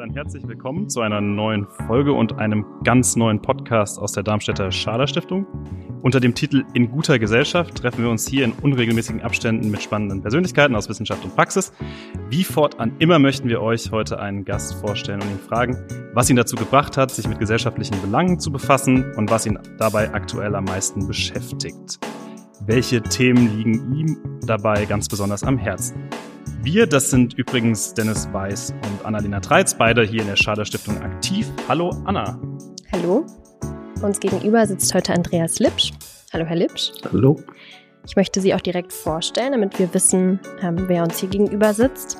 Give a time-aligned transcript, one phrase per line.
[0.00, 4.72] dann herzlich willkommen zu einer neuen Folge und einem ganz neuen Podcast aus der Darmstädter
[4.72, 5.46] Schader Stiftung.
[6.00, 10.22] Unter dem Titel In guter Gesellschaft treffen wir uns hier in unregelmäßigen Abständen mit spannenden
[10.22, 11.74] Persönlichkeiten aus Wissenschaft und Praxis.
[12.30, 15.76] Wie fortan immer möchten wir euch heute einen Gast vorstellen und ihn fragen,
[16.14, 20.14] was ihn dazu gebracht hat, sich mit gesellschaftlichen Belangen zu befassen und was ihn dabei
[20.14, 21.98] aktuell am meisten beschäftigt.
[22.64, 26.08] Welche Themen liegen ihm dabei ganz besonders am Herzen?
[26.62, 31.00] Wir, das sind übrigens Dennis Weiß und Annalena Treitz, beide hier in der Schader Stiftung
[31.00, 31.50] aktiv.
[31.68, 32.38] Hallo Anna.
[32.92, 33.24] Hallo.
[34.02, 35.92] Uns gegenüber sitzt heute Andreas Lipsch.
[36.34, 36.92] Hallo Herr Lipsch.
[37.10, 37.40] Hallo.
[38.06, 42.18] Ich möchte Sie auch direkt vorstellen, damit wir wissen, ähm, wer uns hier gegenüber sitzt.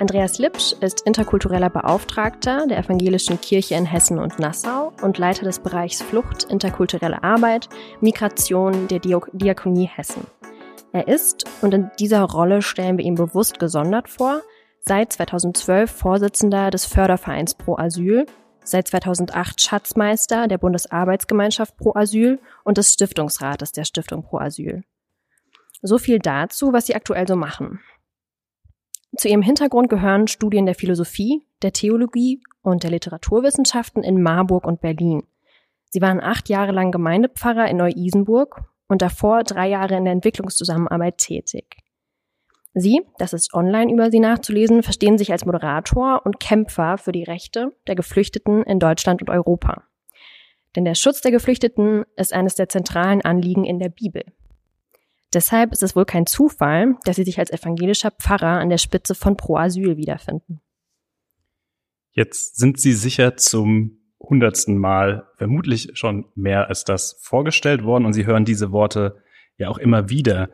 [0.00, 5.60] Andreas Lipsch ist interkultureller Beauftragter der Evangelischen Kirche in Hessen und Nassau und Leiter des
[5.60, 7.68] Bereichs Flucht, interkulturelle Arbeit,
[8.00, 10.26] Migration der Diakonie Hessen.
[10.92, 14.42] Er ist, und in dieser Rolle stellen wir ihn bewusst gesondert vor,
[14.80, 18.26] seit 2012 Vorsitzender des Fördervereins Pro Asyl,
[18.64, 24.82] seit 2008 Schatzmeister der Bundesarbeitsgemeinschaft Pro Asyl und des Stiftungsrates der Stiftung Pro Asyl.
[25.82, 27.80] So viel dazu, was sie aktuell so machen.
[29.16, 34.80] Zu ihrem Hintergrund gehören Studien der Philosophie, der Theologie und der Literaturwissenschaften in Marburg und
[34.80, 35.22] Berlin.
[35.88, 41.18] Sie waren acht Jahre lang Gemeindepfarrer in Neu-Isenburg und davor drei Jahre in der Entwicklungszusammenarbeit
[41.18, 41.76] tätig.
[42.74, 47.24] Sie, das ist online über sie nachzulesen, verstehen sich als Moderator und Kämpfer für die
[47.24, 49.84] Rechte der Geflüchteten in Deutschland und Europa.
[50.76, 54.24] Denn der Schutz der Geflüchteten ist eines der zentralen Anliegen in der Bibel.
[55.32, 59.14] Deshalb ist es wohl kein Zufall, dass sie sich als evangelischer Pfarrer an der Spitze
[59.14, 60.60] von Pro Asyl wiederfinden.
[62.12, 68.12] Jetzt sind Sie sicher zum hundertsten Mal vermutlich schon mehr als das vorgestellt worden und
[68.12, 69.16] Sie hören diese Worte
[69.56, 70.50] ja auch immer wieder.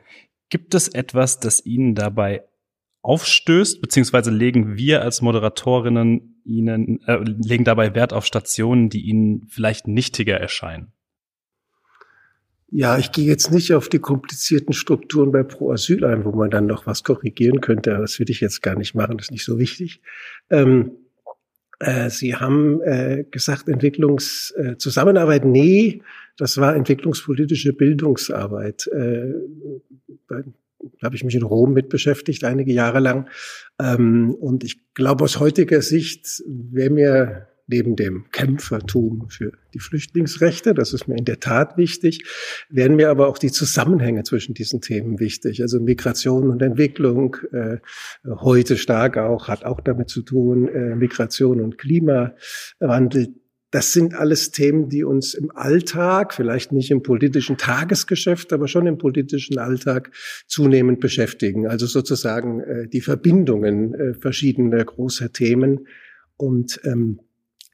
[0.48, 2.44] Gibt es etwas, das Ihnen dabei
[3.02, 9.46] aufstößt, beziehungsweise legen wir als Moderatorinnen Ihnen, äh, legen dabei Wert auf Stationen, die Ihnen
[9.48, 10.92] vielleicht nichtiger erscheinen?
[12.68, 16.50] Ja, ich gehe jetzt nicht auf die komplizierten Strukturen bei Pro Asyl ein, wo man
[16.50, 17.90] dann noch was korrigieren könnte.
[17.90, 20.02] Das würde ich jetzt gar nicht machen, das ist nicht so wichtig.
[20.50, 21.05] Ähm, äh,
[22.08, 26.02] Sie haben äh, gesagt, Entwicklungszusammenarbeit, äh, nee,
[26.38, 28.86] das war entwicklungspolitische Bildungsarbeit.
[28.88, 29.34] Äh,
[30.28, 30.42] da
[31.02, 33.28] habe ich mich in Rom mit beschäftigt, einige Jahre lang.
[33.80, 40.72] Ähm, und ich glaube, aus heutiger Sicht wäre mir neben dem Kämpfertum für die Flüchtlingsrechte,
[40.72, 42.24] das ist mir in der Tat wichtig,
[42.68, 45.62] werden mir aber auch die Zusammenhänge zwischen diesen Themen wichtig.
[45.62, 47.78] Also Migration und Entwicklung, äh,
[48.24, 53.34] heute stark auch, hat auch damit zu tun, äh, Migration und Klimawandel.
[53.72, 58.86] Das sind alles Themen, die uns im Alltag, vielleicht nicht im politischen Tagesgeschäft, aber schon
[58.86, 60.12] im politischen Alltag
[60.46, 61.66] zunehmend beschäftigen.
[61.66, 65.88] Also sozusagen äh, die Verbindungen äh, verschiedener großer Themen.
[66.36, 67.20] Und ähm,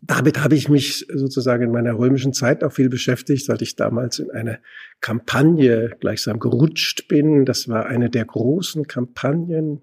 [0.04, 4.18] damit habe ich mich sozusagen in meiner römischen Zeit auch viel beschäftigt, weil ich damals
[4.18, 4.58] in eine
[5.00, 7.44] Kampagne gleichsam gerutscht bin.
[7.44, 9.80] Das war eine der großen Kampagnen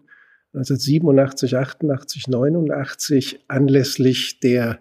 [0.53, 4.79] 1987, 88, 89 anlässlich der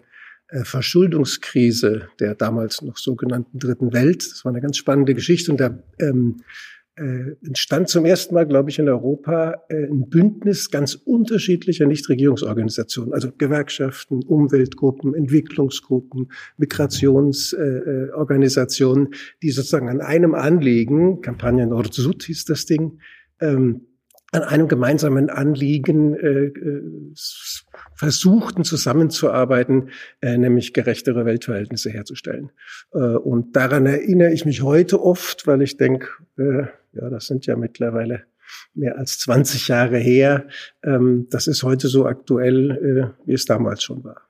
[0.49, 4.29] äh, Verschuldungskrise der damals noch sogenannten Dritten Welt.
[4.29, 6.43] Das war eine ganz spannende Geschichte und da ähm,
[6.99, 13.13] äh, entstand zum ersten Mal, glaube ich, in Europa äh, ein Bündnis ganz unterschiedlicher Nichtregierungsorganisationen,
[13.13, 22.65] also Gewerkschaften, Umweltgruppen, Entwicklungsgruppen, Migrationsorganisationen, äh, die sozusagen an einem Anliegen, Kampagne Nord-Süd hieß das
[22.65, 22.99] Ding,
[23.39, 23.85] ähm,
[24.31, 26.83] an einem gemeinsamen Anliegen äh, äh,
[27.95, 29.89] versuchten zusammenzuarbeiten,
[30.21, 32.51] äh, nämlich gerechtere Weltverhältnisse herzustellen.
[32.93, 37.45] Äh, und daran erinnere ich mich heute oft, weil ich denke, äh, ja, das sind
[37.45, 38.23] ja mittlerweile
[38.73, 40.47] mehr als 20 Jahre her.
[40.83, 44.28] Ähm, das ist heute so aktuell, äh, wie es damals schon war.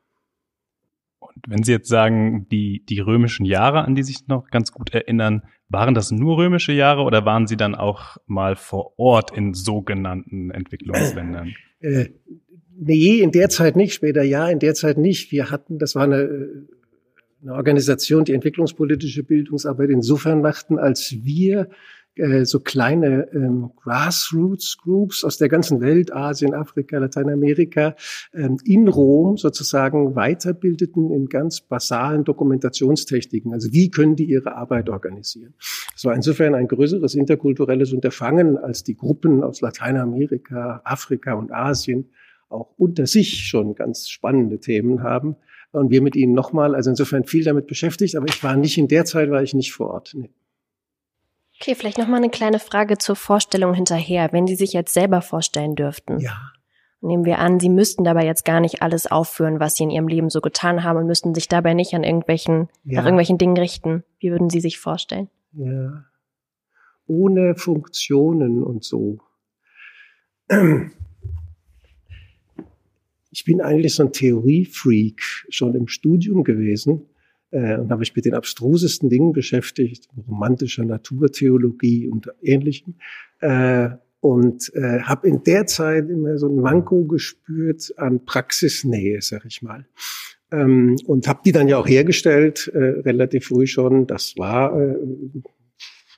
[1.48, 5.44] Wenn Sie jetzt sagen, die, die römischen Jahre, an die sich noch ganz gut erinnern,
[5.70, 10.52] waren das nur römische Jahre oder waren Sie dann auch mal vor Ort in sogenannten
[10.52, 11.54] Entwicklungsländern?
[11.80, 12.10] Äh,
[12.78, 15.32] nee, in der Zeit nicht, später ja, in der Zeit nicht.
[15.32, 16.68] Wir hatten, das war eine,
[17.42, 21.70] eine Organisation, die entwicklungspolitische Bildungsarbeit insofern machten, als wir
[22.20, 27.96] äh, so kleine ähm, Grassroots-Groups aus der ganzen Welt, Asien, Afrika, Lateinamerika,
[28.34, 33.54] ähm, in Rom sozusagen weiterbildeten in ganz basalen Dokumentationstechniken.
[33.54, 35.54] Also wie können die ihre Arbeit organisieren?
[35.94, 42.10] Das war insofern ein größeres interkulturelles Unterfangen, als die Gruppen aus Lateinamerika, Afrika und Asien
[42.50, 45.36] auch unter sich schon ganz spannende Themen haben.
[45.72, 48.88] Und wir mit ihnen nochmal, also insofern viel damit beschäftigt, aber ich war nicht in
[48.88, 50.14] der Zeit, war ich nicht vor Ort.
[50.16, 50.32] Nee.
[51.62, 55.22] Okay, vielleicht noch mal eine kleine Frage zur Vorstellung hinterher, wenn Sie sich jetzt selber
[55.22, 56.20] vorstellen dürften.
[56.20, 56.54] Ja.
[57.02, 60.08] Nehmen wir an, Sie müssten dabei jetzt gar nicht alles aufführen, was Sie in Ihrem
[60.08, 63.00] Leben so getan haben und müssten sich dabei nicht an irgendwelchen, ja.
[63.00, 64.04] nach irgendwelchen Dingen richten.
[64.20, 65.30] Wie würden Sie sich vorstellen?
[65.52, 66.06] Ja.
[67.08, 69.20] Ohne Funktionen und so.
[73.32, 77.10] Ich bin eigentlich so ein Theoriefreak schon im Studium gewesen
[77.52, 82.96] äh, und habe mich mit den abstrusesten Dingen beschäftigt, romantischer Naturtheologie und ähnlichem.
[83.40, 83.90] Äh,
[84.22, 89.62] und äh, habe in der Zeit immer so ein Manko gespürt an Praxisnähe, sag ich
[89.62, 89.86] mal.
[90.52, 94.08] Ähm, und habe die dann ja auch hergestellt, äh, relativ früh schon.
[94.08, 94.96] Das war äh,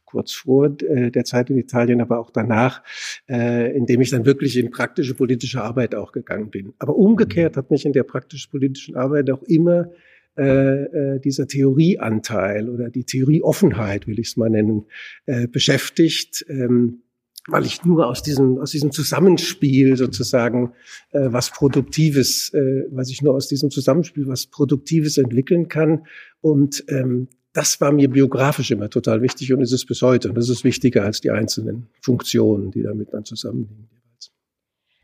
[0.05, 2.83] kurz vor äh, der Zeit in Italien, aber auch danach,
[3.29, 6.73] äh, indem ich dann wirklich in praktische politische Arbeit auch gegangen bin.
[6.79, 9.89] Aber umgekehrt hat mich in der praktisch-politischen Arbeit auch immer
[10.37, 14.85] äh, äh, dieser Theorieanteil oder die Theorieoffenheit, will ich es mal nennen,
[15.25, 16.45] äh, beschäftigt.
[16.47, 17.03] Ähm,
[17.47, 20.73] weil ich nur aus diesem, aus diesem Zusammenspiel sozusagen
[21.11, 26.05] äh, was Produktives, äh, was ich nur aus diesem Zusammenspiel was Produktives entwickeln kann.
[26.41, 30.29] Und ähm, das war mir biografisch immer total wichtig und ist es bis heute.
[30.29, 33.89] Und das ist wichtiger als die einzelnen Funktionen, die damit dann zusammenhängen.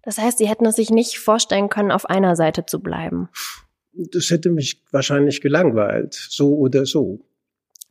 [0.04, 3.28] Das heißt, Sie hätten es sich nicht vorstellen können, auf einer Seite zu bleiben.
[4.12, 7.20] Das hätte mich wahrscheinlich gelangweilt, so oder so.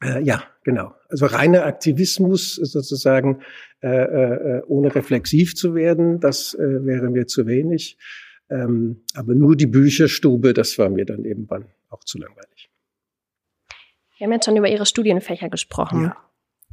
[0.02, 0.94] Äh, ja, genau.
[1.08, 3.40] Also reiner Aktivismus sozusagen,
[3.82, 7.98] äh, äh, ohne reflexiv zu werden, das äh, wäre mir zu wenig.
[8.48, 12.70] Ähm, aber nur die Bücherstube, das war mir dann irgendwann auch zu langweilig.
[14.18, 16.04] Wir haben jetzt schon über Ihre Studienfächer gesprochen.
[16.04, 16.16] Ja.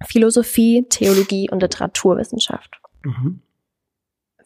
[0.06, 2.80] Philosophie, Theologie und Literaturwissenschaft.
[3.04, 3.42] Mhm.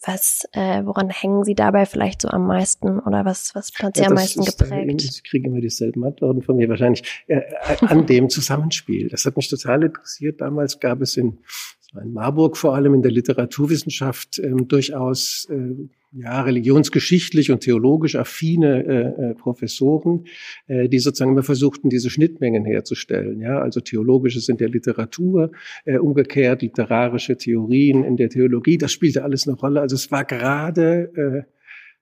[0.05, 4.03] Was, äh, woran hängen Sie dabei vielleicht so am meisten oder was, was hat Sie
[4.03, 5.01] ja, am meisten ist, geprägt?
[5.01, 7.23] Sie kriegen immer dieselben Antworten von mir wahrscheinlich.
[7.27, 7.41] Äh,
[7.81, 9.09] an dem Zusammenspiel.
[9.09, 10.41] Das hat mich total interessiert.
[10.41, 11.39] Damals gab es in,
[12.01, 15.75] in Marburg vor allem in der Literaturwissenschaft ähm, durchaus äh,
[16.13, 20.25] ja, religionsgeschichtlich und theologisch affine äh, äh, Professoren,
[20.67, 23.41] äh, die sozusagen immer versuchten, diese Schnittmengen herzustellen.
[23.41, 25.51] Ja, also theologisches in der Literatur,
[25.85, 28.77] äh, umgekehrt literarische Theorien in der Theologie.
[28.77, 29.81] Das spielte alles eine Rolle.
[29.81, 31.51] Also es war gerade äh,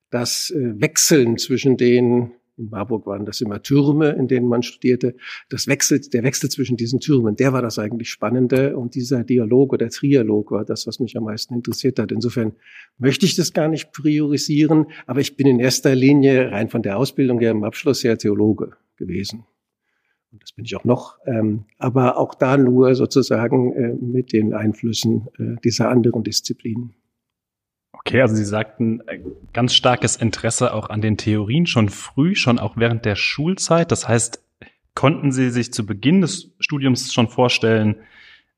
[0.10, 5.16] das äh, Wechseln zwischen den in Marburg waren das immer Türme, in denen man studierte.
[5.50, 8.78] Das wechselt, der Wechsel zwischen diesen Türmen, der war das eigentlich Spannende.
[8.78, 12.12] Und dieser Dialog oder Trialog war das, was mich am meisten interessiert hat.
[12.12, 12.54] Insofern
[12.98, 16.98] möchte ich das gar nicht priorisieren, aber ich bin in erster Linie rein von der
[16.98, 19.44] Ausbildung her im Abschluss her Theologe gewesen.
[20.32, 21.18] Und das bin ich auch noch.
[21.26, 26.94] Ähm, aber auch da nur sozusagen äh, mit den Einflüssen äh, dieser anderen Disziplinen.
[28.00, 29.20] Okay, also Sie sagten äh,
[29.54, 33.92] ganz starkes Interesse auch an den Theorien schon früh, schon auch während der Schulzeit.
[33.92, 34.44] Das heißt,
[34.94, 37.98] konnten Sie sich zu Beginn des Studiums schon vorstellen,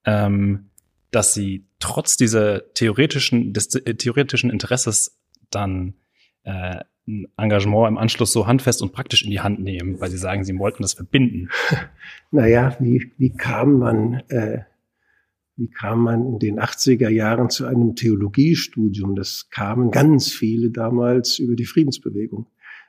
[0.06, 0.70] ähm,
[1.12, 5.20] dass Sie trotz dieser theoretischen, des äh, theoretischen Interesses
[5.50, 5.94] dann
[6.44, 10.18] äh, ein Engagement im Anschluss so handfest und praktisch in die Hand nehmen, weil Sie
[10.18, 11.50] sagen, Sie wollten das verbinden?
[12.30, 14.60] Naja, wie, wie kam man äh,
[15.58, 19.16] wie kam man in den 80er Jahren zu einem Theologiestudium?
[19.16, 22.46] Das kamen ganz viele damals über die Friedensbewegung.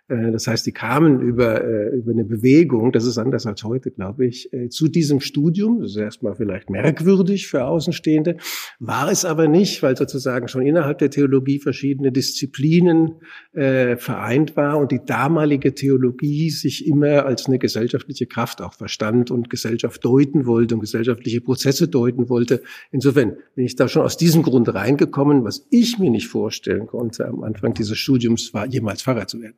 [0.08, 3.90] Äh, das heißt, die kamen über, äh, über eine Bewegung, das ist anders als heute,
[3.90, 5.80] glaube ich, äh, zu diesem Studium.
[5.80, 8.36] Das ist erstmal vielleicht merkwürdig für Außenstehende,
[8.78, 13.16] war es aber nicht, weil sozusagen schon innerhalb der Theologie verschiedene Disziplinen
[13.52, 19.30] äh, vereint war und die damalige Theologie sich immer als eine gesellschaftliche Kraft auch verstand
[19.30, 22.62] und Gesellschaft deuten wollte und gesellschaftliche Prozesse deuten wollte.
[22.90, 25.44] Insofern bin ich da schon aus diesem Grund reingekommen.
[25.44, 29.56] Was ich mir nicht vorstellen konnte am Anfang dieses Studiums, war jemals Pfarrer zu werden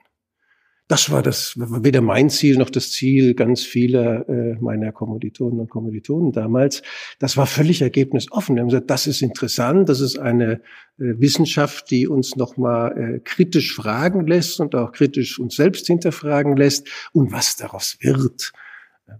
[0.91, 5.61] das war das war weder mein Ziel noch das Ziel ganz vieler äh, meiner Kommilitonen
[5.61, 6.83] und Kommilitonen damals.
[7.21, 8.57] Das war völlig ergebnisoffen.
[8.57, 10.59] Wir haben gesagt, das ist interessant, das ist eine äh,
[10.99, 16.89] Wissenschaft, die uns nochmal äh, kritisch fragen lässt und auch kritisch uns selbst hinterfragen lässt.
[17.13, 18.53] Und was daraus wird,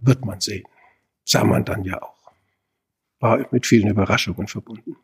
[0.01, 0.65] wird man sehen.
[1.23, 2.33] Sah man dann ja auch.
[3.21, 4.97] War mit vielen Überraschungen verbunden.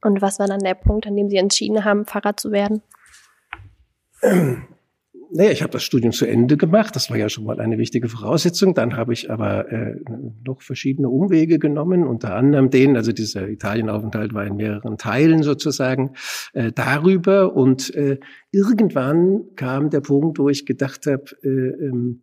[0.00, 2.80] Und was war dann der Punkt, an dem Sie entschieden haben, Pfarrer zu werden?
[5.36, 6.94] naja, ich habe das Studium zu Ende gemacht.
[6.94, 8.72] Das war ja schon mal eine wichtige Voraussetzung.
[8.72, 9.96] Dann habe ich aber äh,
[10.46, 16.12] noch verschiedene Umwege genommen, unter anderem den, also dieser Italienaufenthalt war in mehreren Teilen sozusagen
[16.52, 17.56] äh, darüber.
[17.56, 18.20] Und äh,
[18.52, 22.22] irgendwann kam der Punkt, wo ich gedacht habe, äh, ähm,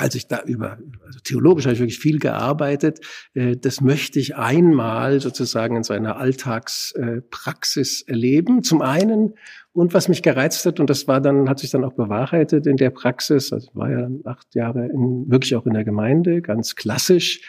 [0.00, 3.00] als ich da über, also theologisch habe ich wirklich viel gearbeitet,
[3.34, 8.62] äh, das möchte ich einmal sozusagen in seiner Alltagspraxis erleben.
[8.62, 9.34] Zum einen,
[9.72, 12.76] und was mich gereizt hat, und das war dann, hat sich dann auch bewahrheitet in
[12.76, 16.76] der Praxis, also ich war ja acht Jahre in, wirklich auch in der Gemeinde, ganz
[16.76, 17.42] klassisch,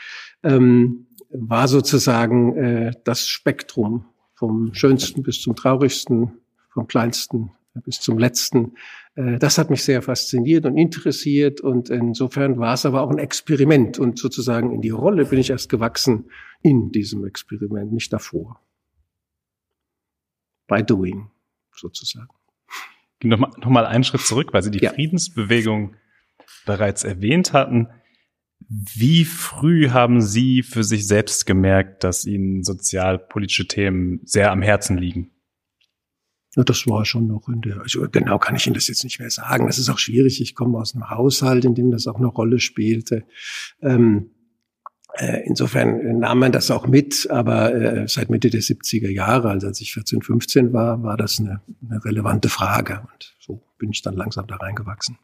[0.44, 6.34] ähm, war sozusagen äh, das Spektrum vom Schönsten bis zum Traurigsten,
[6.74, 8.74] vom Kleinsten bis zum letzten.
[9.16, 13.18] Äh, das hat mich sehr fasziniert und interessiert und insofern war es aber auch ein
[13.18, 16.30] Experiment und sozusagen in die Rolle bin ich erst gewachsen
[16.62, 18.60] in diesem Experiment, nicht davor.
[20.68, 21.30] By doing,
[21.76, 22.30] sozusagen.
[23.24, 24.94] Nochmal noch mal einen Schritt zurück, weil Sie die ja.
[24.94, 25.96] Friedensbewegung
[26.66, 27.88] bereits erwähnt hatten.
[28.68, 34.98] Wie früh haben Sie für sich selbst gemerkt, dass Ihnen sozialpolitische Themen sehr am Herzen
[34.98, 35.32] liegen?
[36.56, 39.20] Ja, das war schon noch in der, also genau kann ich Ihnen das jetzt nicht
[39.20, 39.68] mehr sagen.
[39.68, 40.42] Das ist auch schwierig.
[40.42, 43.24] Ich komme aus einem Haushalt, in dem das auch eine Rolle spielte.
[43.82, 44.32] Ähm,
[45.14, 49.68] äh, insofern nahm man das auch mit, aber äh, seit Mitte der 70er Jahre, also
[49.68, 53.02] als ich 14, 15 war, war das eine, eine relevante Frage.
[53.12, 55.18] Und so bin ich dann langsam da reingewachsen.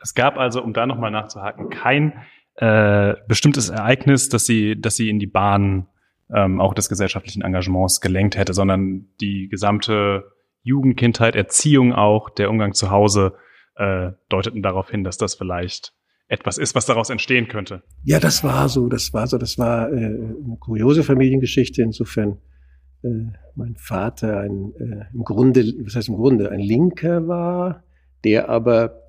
[0.00, 2.12] Es gab also, um da nochmal nachzuhaken, kein
[2.56, 5.86] äh, bestimmtes Ereignis, dass sie, dass sie in die Bahn
[6.32, 10.24] ähm, auch des gesellschaftlichen Engagements gelenkt hätte, sondern die gesamte
[10.62, 13.34] Jugend, Kindheit, Erziehung auch, der Umgang zu Hause
[13.76, 15.92] äh, deuteten darauf hin, dass das vielleicht
[16.28, 17.82] etwas ist, was daraus entstehen könnte.
[18.04, 21.82] Ja, das war so, das war so, das war äh, eine kuriose Familiengeschichte.
[21.82, 22.38] Insofern
[23.02, 27.84] äh, mein Vater ein äh, im Grunde, was heißt im Grunde, ein Linker war,
[28.24, 29.02] der aber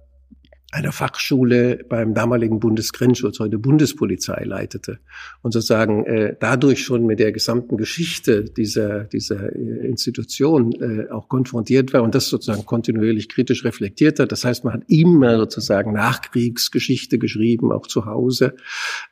[0.73, 4.99] einer Fachschule beim damaligen Bundesgrenzschutz, heute Bundespolizei leitete
[5.43, 11.29] und sozusagen äh, dadurch schon mit der gesamten Geschichte dieser, dieser äh, Institution äh, auch
[11.29, 14.31] konfrontiert war und das sozusagen kontinuierlich kritisch reflektiert hat.
[14.31, 18.55] Das heißt, man hat immer sozusagen Nachkriegsgeschichte geschrieben, auch zu Hause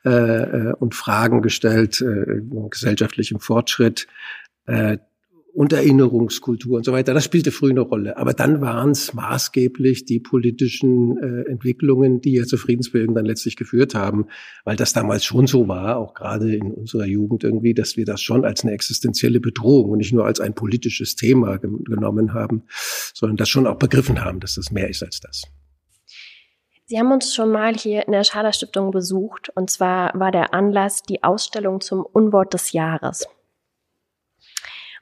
[0.04, 2.40] äh, äh und Fragen gestellt, äh,
[2.70, 4.08] gesellschaftlichem Fortschritt.
[5.54, 7.12] Und Erinnerungskultur und so weiter.
[7.12, 8.16] Das spielte früh eine Rolle.
[8.16, 13.56] Aber dann waren es maßgeblich die politischen äh, Entwicklungen, die ja zur Friedensbewegung dann letztlich
[13.56, 14.28] geführt haben,
[14.64, 18.22] weil das damals schon so war, auch gerade in unserer Jugend irgendwie, dass wir das
[18.22, 22.62] schon als eine existenzielle Bedrohung und nicht nur als ein politisches Thema ge genommen haben,
[23.12, 25.42] sondern das schon auch begriffen haben, dass das mehr ist als das.
[26.86, 30.52] Sie haben uns schon mal hier in der Schader Stiftung besucht und zwar war der
[30.52, 33.26] Anlass die Ausstellung zum Unwort des Jahres.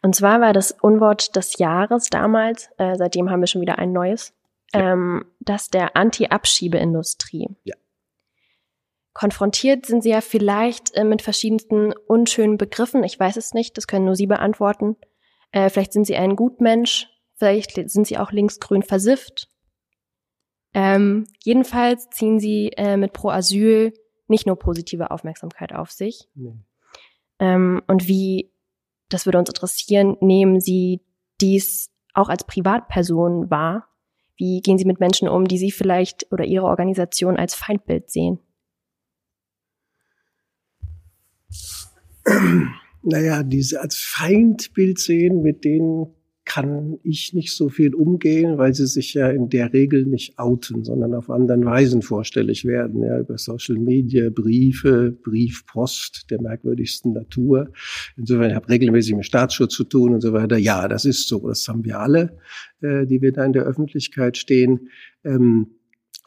[0.03, 3.93] Und zwar war das Unwort des Jahres damals, äh, seitdem haben wir schon wieder ein
[3.93, 4.33] neues,
[4.73, 4.93] ja.
[4.93, 7.49] ähm, das der Anti-Abschiebeindustrie.
[7.65, 7.77] Ja.
[9.13, 13.05] Konfrontiert sind sie ja vielleicht äh, mit verschiedensten unschönen Begriffen.
[13.05, 14.97] Ich weiß es nicht, das können nur Sie beantworten.
[15.53, 19.49] Äh, vielleicht sind Sie ein Gutmensch, vielleicht sind Sie auch linksgrün versifft.
[20.73, 23.93] Ähm, jedenfalls ziehen Sie äh, mit Pro Asyl
[24.29, 26.29] nicht nur positive Aufmerksamkeit auf sich.
[26.35, 26.55] Nee.
[27.41, 28.53] Ähm, und wie
[29.11, 31.01] das würde uns interessieren, nehmen Sie
[31.41, 33.89] dies auch als Privatperson wahr?
[34.37, 38.39] Wie gehen Sie mit Menschen um, die Sie vielleicht oder Ihre Organisation als Feindbild sehen?
[43.03, 46.15] Naja, diese als Feindbild sehen, mit denen
[46.53, 50.83] kann ich nicht so viel umgehen, weil sie sich ja in der Regel nicht outen,
[50.83, 57.71] sondern auf anderen Weisen vorstellig werden, ja, über Social Media, Briefe, Briefpost der merkwürdigsten Natur.
[58.17, 60.57] Insofern, ich habe regelmäßig mit Staatsschutz zu tun und so weiter.
[60.57, 61.47] Ja, das ist so.
[61.47, 62.37] Das haben wir alle,
[62.81, 64.89] äh, die wir da in der Öffentlichkeit stehen.
[65.23, 65.69] Ähm,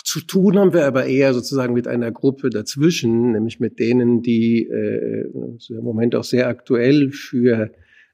[0.06, 4.70] zu tun haben wir aber eher sozusagen mit einer Gruppe dazwischen, nämlich mit denen, die
[4.70, 5.25] äh,
[5.68, 7.72] im Moment auch sehr aktuell für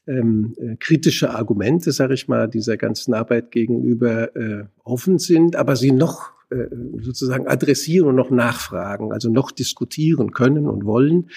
[0.10, 5.76] ähm, äh, kritische Argumente, sage ich mal, dieser ganzen Arbeit gegenüber äh, offen sind, aber
[5.76, 6.68] sie noch äh,
[7.02, 11.30] sozusagen adressieren und noch nachfragen, also noch diskutieren können und wollen.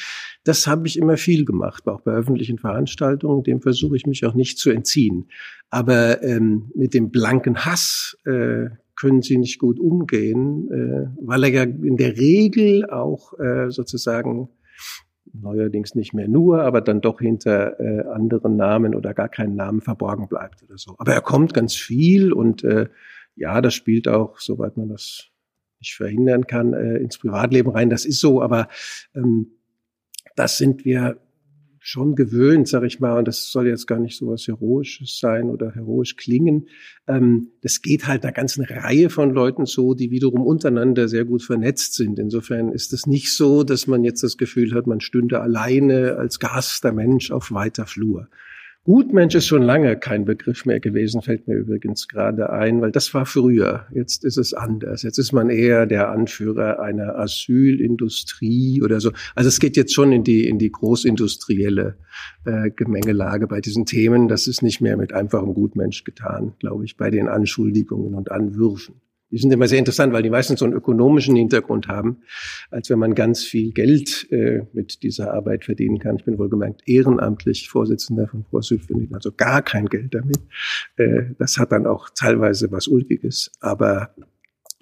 [0.42, 3.42] Das habe ich immer viel gemacht, auch bei öffentlichen Veranstaltungen.
[3.42, 5.28] Dem versuche ich mich auch nicht zu entziehen.
[5.68, 11.50] Aber ähm, mit dem blanken Hass äh, können sie nicht gut umgehen, äh, weil er
[11.50, 14.48] ja in der Regel auch äh, sozusagen
[15.32, 19.80] neuerdings nicht mehr nur, aber dann doch hinter äh, anderen Namen oder gar keinen Namen
[19.80, 20.94] verborgen bleibt oder so.
[20.98, 22.88] Aber er kommt ganz viel und äh,
[23.34, 25.28] ja, das spielt auch, soweit man das
[25.80, 27.90] nicht verhindern kann, äh, ins Privatleben rein.
[27.90, 28.68] Das ist so, aber
[29.14, 29.52] ähm,
[30.36, 31.18] das sind wir
[31.84, 35.50] schon gewöhnt, sag ich mal, und das soll jetzt gar nicht so was Heroisches sein
[35.50, 36.68] oder heroisch klingen.
[37.08, 41.42] Ähm, das geht halt einer ganzen Reihe von Leuten so, die wiederum untereinander sehr gut
[41.42, 42.20] vernetzt sind.
[42.20, 46.38] Insofern ist es nicht so, dass man jetzt das Gefühl hat, man stünde alleine als
[46.38, 48.28] gehaster Mensch auf weiter Flur.
[48.84, 53.14] Gutmensch ist schon lange kein Begriff mehr gewesen, fällt mir übrigens gerade ein, weil das
[53.14, 53.86] war früher.
[53.94, 55.04] Jetzt ist es anders.
[55.04, 59.12] Jetzt ist man eher der Anführer einer Asylindustrie oder so.
[59.36, 61.96] Also es geht jetzt schon in die, in die großindustrielle
[62.44, 64.26] äh, Gemengelage bei diesen Themen.
[64.26, 68.96] Das ist nicht mehr mit einfachem Gutmensch getan, glaube ich, bei den Anschuldigungen und Anwürfen.
[69.32, 72.18] Die sind immer sehr interessant, weil die meistens so einen ökonomischen Hintergrund haben,
[72.70, 76.16] als wenn man ganz viel Geld äh, mit dieser Arbeit verdienen kann.
[76.16, 80.38] Ich bin wohlgemerkt ehrenamtlich Vorsitzender von ProAsyl, verdiene also gar kein Geld damit.
[80.96, 83.50] Äh, das hat dann auch teilweise was Ulkiges.
[83.60, 84.14] Aber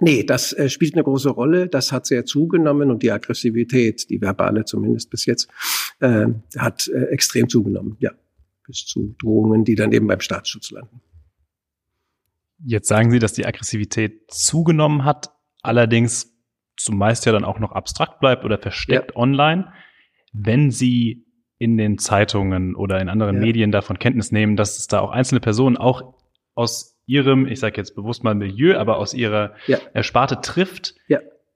[0.02, 1.68] Nee, das äh, spielt eine große Rolle.
[1.68, 5.48] Das hat sehr zugenommen und die Aggressivität, die verbale zumindest bis jetzt,
[6.00, 6.26] äh,
[6.56, 7.96] hat äh, extrem zugenommen.
[8.00, 8.12] Ja,
[8.66, 11.02] bis zu Drohungen, die dann eben beim Staatsschutz landen.
[12.64, 15.30] Jetzt sagen Sie, dass die Aggressivität zugenommen hat,
[15.62, 16.36] allerdings
[16.76, 19.16] zumeist ja dann auch noch abstrakt bleibt oder versteckt ja.
[19.16, 19.72] online.
[20.32, 21.26] Wenn Sie
[21.58, 23.42] in den Zeitungen oder in anderen ja.
[23.42, 26.14] Medien davon Kenntnis nehmen, dass es da auch einzelne Personen auch
[26.54, 29.78] aus ihrem, ich sage jetzt bewusst mal Milieu, aber aus ihrer ja.
[29.92, 30.94] Ersparte trifft.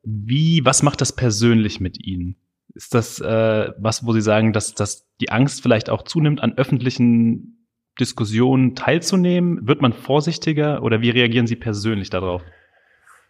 [0.03, 2.37] Wie, was macht das persönlich mit Ihnen?
[2.75, 6.59] Ist das äh, was, wo Sie sagen, dass, dass die Angst vielleicht auch zunimmt, an
[6.59, 7.64] öffentlichen
[7.99, 9.67] Diskussionen teilzunehmen?
[9.67, 12.43] Wird man vorsichtiger oder wie reagieren Sie persönlich darauf?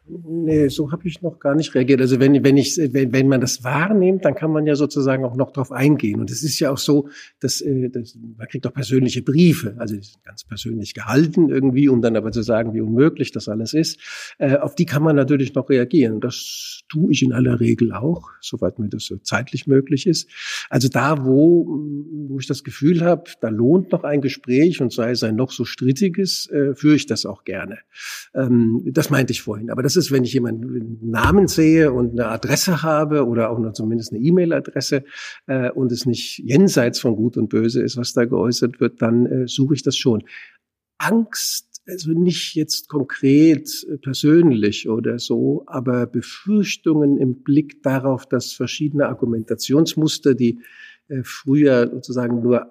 [0.07, 2.01] Nee, so habe ich noch gar nicht reagiert.
[2.03, 5.35] Also wenn, wenn ich, wenn, wenn man das wahrnimmt, dann kann man ja sozusagen auch
[5.35, 6.21] noch drauf eingehen.
[6.21, 7.09] Und es ist ja auch so,
[7.41, 12.17] dass, äh, dass man kriegt auch persönliche Briefe, also ganz persönlich gehalten irgendwie, um dann
[12.17, 13.99] aber zu sagen, wie unmöglich das alles ist.
[14.39, 16.21] Äh, auf die kann man natürlich noch reagieren.
[16.21, 20.29] Das tue ich in aller Regel auch, soweit mir das so zeitlich möglich ist.
[20.69, 21.67] Also da, wo,
[22.29, 25.51] wo ich das Gefühl habe, da lohnt noch ein Gespräch und sei es ein noch
[25.51, 27.79] so strittiges, äh, führe ich das auch gerne.
[28.35, 29.71] Ähm, das meinte ich vorhin.
[29.71, 33.59] Aber das das ist, wenn ich jemanden Namen sehe und eine Adresse habe oder auch
[33.59, 35.05] nur zumindest eine E-Mail-Adresse
[35.47, 39.27] äh, und es nicht jenseits von Gut und Böse ist, was da geäußert wird, dann
[39.27, 40.25] äh, suche ich das schon.
[40.99, 48.53] Angst, also nicht jetzt konkret äh, persönlich oder so, aber Befürchtungen im Blick darauf, dass
[48.53, 50.61] verschiedene Argumentationsmuster, die
[51.09, 52.69] äh, früher sozusagen nur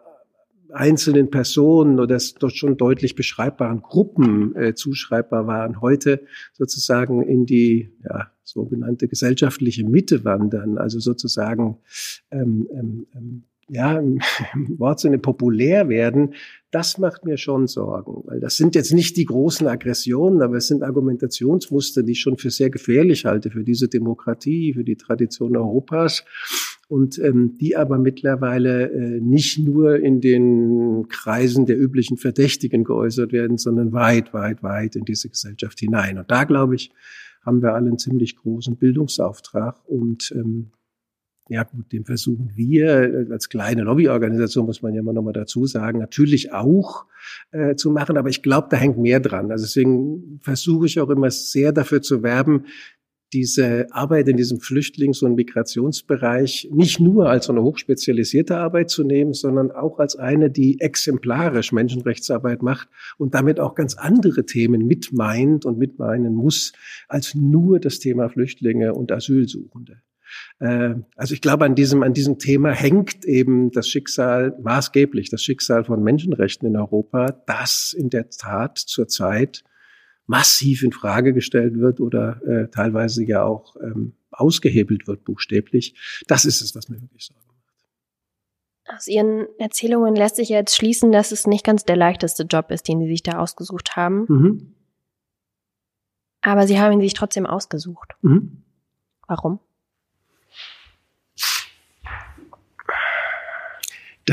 [0.74, 7.92] einzelnen Personen oder doch schon deutlich beschreibbaren Gruppen äh, zuschreibbar waren, heute sozusagen in die
[8.04, 11.78] ja, sogenannte gesellschaftliche Mitte wandern, also sozusagen
[12.32, 14.20] ähm, ähm, ähm ja, im,
[14.78, 16.36] Wortsinne populär werden,
[16.72, 20.68] das macht mir schon Sorgen, weil das sind jetzt nicht die großen Aggressionen, aber es
[20.68, 25.58] sind Argumentationsmuster, die ich schon für sehr gefährlich halte für diese Demokratie, für die Tradition
[25.58, 26.24] Europas
[26.88, 33.32] und ähm, die aber mittlerweile äh, nicht nur in den Kreisen der üblichen Verdächtigen geäußert
[33.32, 36.18] werden, sondern weit, weit, weit in diese Gesellschaft hinein.
[36.18, 36.92] Und da glaube ich,
[37.44, 40.72] haben wir alle einen ziemlich großen Bildungsauftrag und ähm,
[41.50, 45.66] ja gut, den versuchen wir als kleine Lobbyorganisation, muss man ja immer noch mal dazu
[45.66, 47.06] sagen, natürlich auch
[47.52, 48.18] äh, zu machen.
[48.18, 49.52] Aber ich glaube, da hängt mehr dran.
[49.52, 52.66] Also deswegen versuche ich auch immer sehr dafür zu werben,
[53.34, 59.34] diese Arbeit in diesem Flüchtlings- und Migrationsbereich nicht nur als eine hochspezialisierte Arbeit zu nehmen,
[59.34, 65.66] sondern auch als eine, die exemplarisch Menschenrechtsarbeit macht und damit auch ganz andere Themen mitmeint
[65.66, 66.74] und mitmeinen muss,
[67.08, 70.04] als nur das Thema Flüchtlinge und Asylsuchende.
[70.60, 75.44] Äh, also ich glaube, an diesem, an diesem Thema hängt eben das Schicksal maßgeblich, das
[75.44, 79.64] Schicksal von Menschenrechten in Europa, das in der Tat zurzeit
[80.26, 85.96] massiv in Frage gestellt wird oder äh, teilweise ja auch ähm, ausgehebelt wird, buchstäblich.
[86.28, 88.98] Das ist es, was mir wirklich Sorge macht.
[88.98, 92.88] Aus Ihren Erzählungen lässt sich jetzt schließen, dass es nicht ganz der leichteste Job ist,
[92.88, 94.26] den Sie sich da ausgesucht haben.
[94.28, 94.76] Mhm.
[96.42, 98.16] Aber Sie haben ihn sich trotzdem ausgesucht.
[98.22, 98.64] Mhm.
[99.28, 99.60] Warum?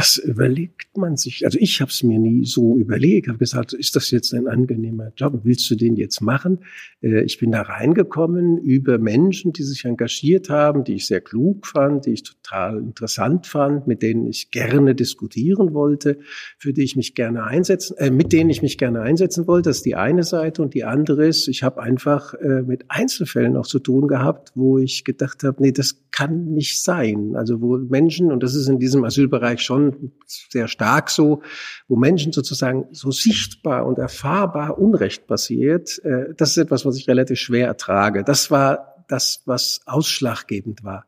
[0.00, 1.44] Das überlegt man sich.
[1.44, 3.28] Also ich habe es mir nie so überlegt.
[3.28, 5.40] Habe gesagt, ist das jetzt ein angenehmer Job?
[5.44, 6.60] Willst du den jetzt machen?
[7.02, 11.66] Äh, ich bin da reingekommen über Menschen, die sich engagiert haben, die ich sehr klug
[11.66, 16.18] fand, die ich total interessant fand, mit denen ich gerne diskutieren wollte,
[16.56, 19.68] für die ich mich gerne einsetzen, äh, mit denen ich mich gerne einsetzen wollte.
[19.68, 23.54] Das ist die eine Seite und die andere ist, ich habe einfach äh, mit Einzelfällen
[23.54, 27.34] auch zu tun gehabt, wo ich gedacht habe, nee, das kann nicht sein.
[27.34, 31.40] Also wo Menschen und das ist in diesem Asylbereich schon sehr stark so,
[31.88, 37.08] wo Menschen sozusagen so sichtbar und erfahrbar Unrecht passiert, äh, das ist etwas, was ich
[37.08, 38.22] relativ schwer ertrage.
[38.22, 41.06] Das war das, was ausschlaggebend war.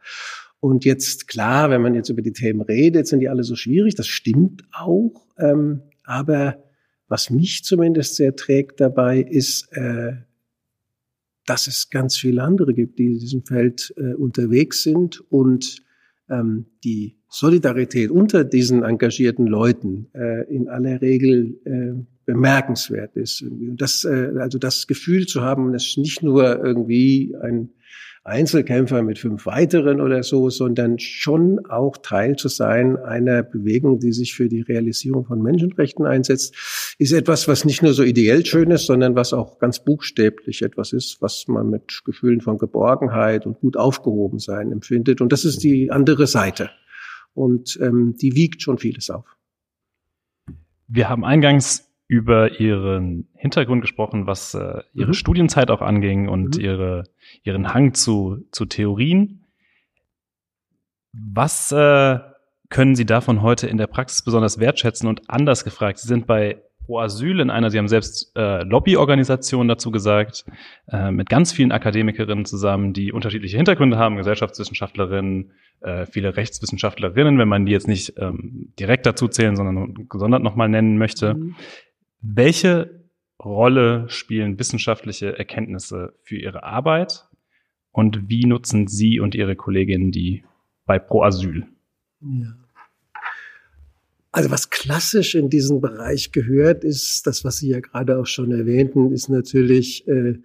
[0.61, 3.95] Und jetzt klar, wenn man jetzt über die Themen redet, sind die alle so schwierig.
[3.95, 5.27] Das stimmt auch.
[5.37, 6.57] Ähm, aber
[7.09, 10.15] was mich zumindest sehr trägt dabei, ist, äh,
[11.47, 15.83] dass es ganz viele andere gibt, die in diesem Feld äh, unterwegs sind und
[16.31, 23.43] ähm, die Solidarität unter diesen engagierten Leuten äh, in aller Regel äh, bemerkenswert ist.
[23.43, 27.71] Und das, äh, also das Gefühl zu haben, ist nicht nur irgendwie ein,
[28.25, 34.13] Einzelkämpfer mit fünf weiteren oder so, sondern schon auch Teil zu sein einer Bewegung, die
[34.13, 38.71] sich für die Realisierung von Menschenrechten einsetzt, ist etwas, was nicht nur so ideell schön
[38.71, 43.59] ist, sondern was auch ganz buchstäblich etwas ist, was man mit Gefühlen von Geborgenheit und
[43.59, 45.21] gut aufgehoben sein empfindet.
[45.21, 46.71] Und das ist die andere Seite.
[47.35, 49.27] Und ähm, die wiegt schon vieles auf.
[50.87, 55.15] Wir haben eingangs über ihren Hintergrund gesprochen, was äh, ihre mhm.
[55.15, 56.63] Studienzeit auch anging und mhm.
[56.63, 57.05] ihre,
[57.43, 59.47] ihren Hang zu, zu Theorien.
[61.15, 62.19] Was äh,
[62.69, 66.01] können Sie davon heute in der Praxis besonders wertschätzen und anders gefragt?
[66.01, 70.45] Sie sind bei Pro Asyl in einer, Sie haben selbst äh, Lobbyorganisationen dazu gesagt,
[70.89, 77.49] äh, mit ganz vielen Akademikerinnen zusammen, die unterschiedliche Hintergründe haben, Gesellschaftswissenschaftlerinnen, äh, viele Rechtswissenschaftlerinnen, wenn
[77.49, 81.35] man die jetzt nicht ähm, direkt dazu zählen, sondern gesondert nochmal nennen möchte.
[81.35, 81.55] Mhm.
[82.23, 83.03] Welche
[83.43, 87.29] Rolle spielen wissenschaftliche Erkenntnisse für Ihre Arbeit
[87.91, 90.45] und wie nutzen Sie und Ihre Kolleginnen die
[90.87, 91.67] bei Pro Asyl?
[92.21, 92.57] Ja.
[94.31, 98.51] Also was klassisch in diesen Bereich gehört, ist das, was Sie ja gerade auch schon
[98.51, 100.39] erwähnten, ist natürlich äh,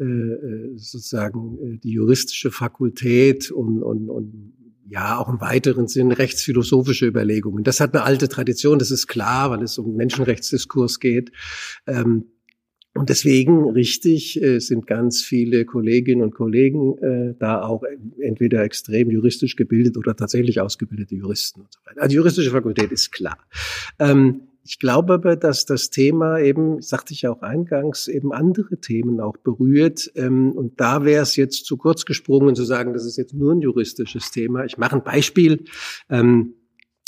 [0.00, 4.54] äh, sozusagen äh, die juristische Fakultät und, und, und
[4.88, 7.64] ja auch im weiteren Sinn rechtsphilosophische Überlegungen.
[7.64, 11.30] Das hat eine alte Tradition, das ist klar, weil es um Menschenrechtsdiskurs geht.
[11.86, 12.24] Ähm,
[12.94, 17.84] und deswegen, richtig, äh, sind ganz viele Kolleginnen und Kollegen äh, da auch
[18.20, 22.00] entweder extrem juristisch gebildet oder tatsächlich ausgebildete Juristen und so weiter.
[22.00, 23.38] Also die juristische Fakultät ist klar.
[24.00, 29.18] Ähm, ich glaube aber, dass das Thema eben, sagte ich auch eingangs, eben andere Themen
[29.18, 30.12] auch berührt.
[30.14, 33.54] Ähm, und da wäre es jetzt zu kurz gesprungen zu sagen, das ist jetzt nur
[33.54, 34.66] ein juristisches Thema.
[34.66, 35.64] Ich mache ein Beispiel.
[36.10, 36.52] Ähm,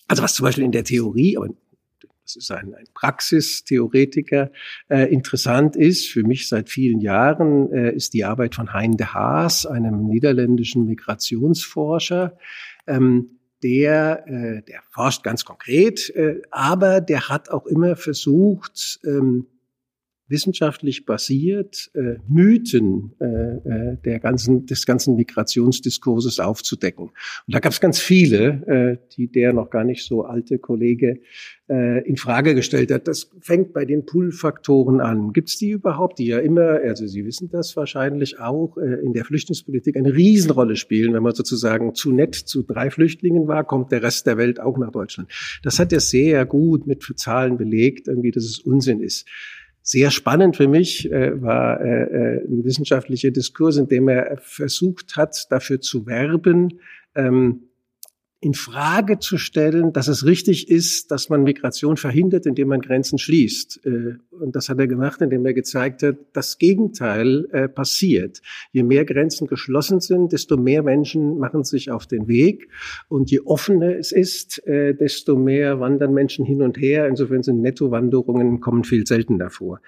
[0.08, 1.36] also was zum Beispiel in der Theorie,
[2.24, 4.50] das ist ein, ein Praxistheoretiker,
[4.88, 9.08] äh, interessant ist, für mich seit vielen Jahren, äh, ist die Arbeit von Hein de
[9.08, 12.38] Haas, einem niederländischen Migrationsforscher.
[12.86, 19.46] Ähm, der, äh, der forscht ganz konkret, äh, aber der hat auch immer versucht, ähm,
[20.30, 27.06] wissenschaftlich basiert äh, Mythen äh, äh, der ganzen, des ganzen Migrationsdiskurses aufzudecken.
[27.06, 31.20] Und da gab es ganz viele, äh, die der noch gar nicht so alte Kollege
[31.68, 33.08] äh, in Frage gestellt hat.
[33.08, 35.32] Das fängt bei den Pull-Faktoren an.
[35.32, 39.12] Gibt es die überhaupt, die ja immer, also Sie wissen das wahrscheinlich auch, äh, in
[39.12, 41.14] der Flüchtlingspolitik eine Riesenrolle spielen.
[41.14, 44.78] Wenn man sozusagen zu nett zu drei Flüchtlingen war, kommt der Rest der Welt auch
[44.78, 45.30] nach Deutschland.
[45.62, 49.26] Das hat er sehr gut mit Zahlen belegt, irgendwie, dass es Unsinn ist.
[49.82, 55.16] Sehr spannend für mich äh, war äh, äh, ein wissenschaftlicher Diskurs, in dem er versucht
[55.16, 56.80] hat, dafür zu werben,
[57.14, 57.69] ähm,
[58.42, 63.18] in Frage zu stellen, dass es richtig ist, dass man Migration verhindert, indem man Grenzen
[63.18, 63.84] schließt.
[63.84, 68.40] Äh, und das hat er gemacht, indem er gezeigt hat, das Gegenteil äh, passiert.
[68.72, 72.68] Je mehr Grenzen geschlossen sind, desto mehr Menschen machen sich auf den Weg.
[73.08, 77.08] Und je offener es ist, äh, desto mehr wandern Menschen hin und her.
[77.08, 79.80] Insofern sind Nettowanderungen kommen viel seltener vor.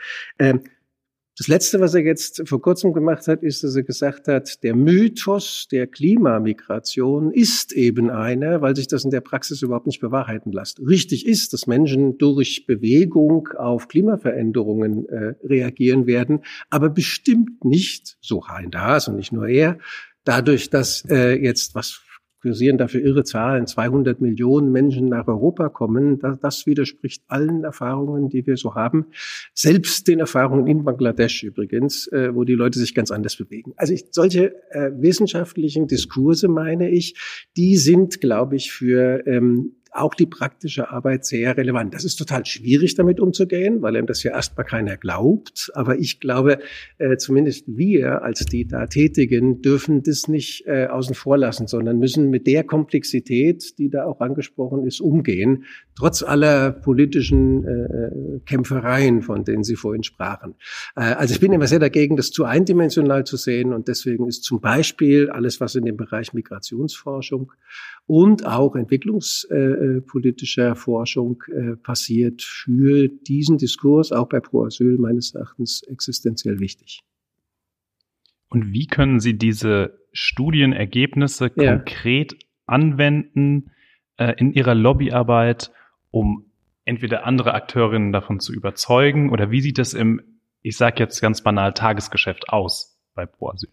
[1.39, 4.77] Das Letzte, was er jetzt vor kurzem gemacht hat, ist, dass er gesagt hat, der
[4.77, 10.53] Mythos der Klimamigration ist eben einer, weil sich das in der Praxis überhaupt nicht bewahrheiten
[10.53, 10.79] lässt.
[10.81, 18.49] Richtig ist, dass Menschen durch Bewegung auf Klimaveränderungen äh, reagieren werden, aber bestimmt nicht, so
[18.49, 19.79] Hein Haas und nicht nur er,
[20.25, 22.03] dadurch, dass äh, jetzt was
[22.43, 26.19] kursieren dafür irre Zahlen, 200 Millionen Menschen nach Europa kommen.
[26.19, 29.07] Das, das, widerspricht allen Erfahrungen, die wir so haben.
[29.55, 33.73] Selbst den Erfahrungen in Bangladesch übrigens, äh, wo die Leute sich ganz anders bewegen.
[33.77, 37.15] Also ich, solche äh, wissenschaftlichen Diskurse, meine ich,
[37.57, 41.93] die sind, glaube ich, für ähm, auch die praktische Arbeit sehr relevant.
[41.93, 45.71] Das ist total schwierig, damit umzugehen, weil einem das ja erstmal keiner glaubt.
[45.75, 46.61] Aber ich glaube,
[46.99, 51.99] äh, zumindest wir als die da Tätigen dürfen das nicht äh, außen vor lassen, sondern
[51.99, 59.21] müssen mit der Komplexität, die da auch angesprochen ist, umgehen, trotz aller politischen äh, Kämpfereien,
[59.21, 60.55] von denen Sie vorhin sprachen.
[60.97, 64.45] Äh, also ich bin immer sehr dagegen, das zu eindimensional zu sehen und deswegen ist
[64.45, 67.53] zum Beispiel alles, was in dem Bereich Migrationsforschung
[68.07, 68.75] und auch
[69.83, 77.01] entwicklungspolitischer Forschung äh, passiert, für diesen Diskurs auch bei Pro Asyl meines Erachtens existenziell wichtig.
[78.49, 81.77] Und wie können Sie diese Studienergebnisse ja.
[81.77, 83.71] konkret anwenden
[84.19, 85.73] äh, in Ihrer Lobbyarbeit,
[86.11, 86.51] um
[86.85, 90.21] entweder andere Akteurinnen davon zu überzeugen oder wie sieht das im,
[90.63, 93.71] ich sage jetzt ganz banal, Tagesgeschäft aus bei Pro Asyl?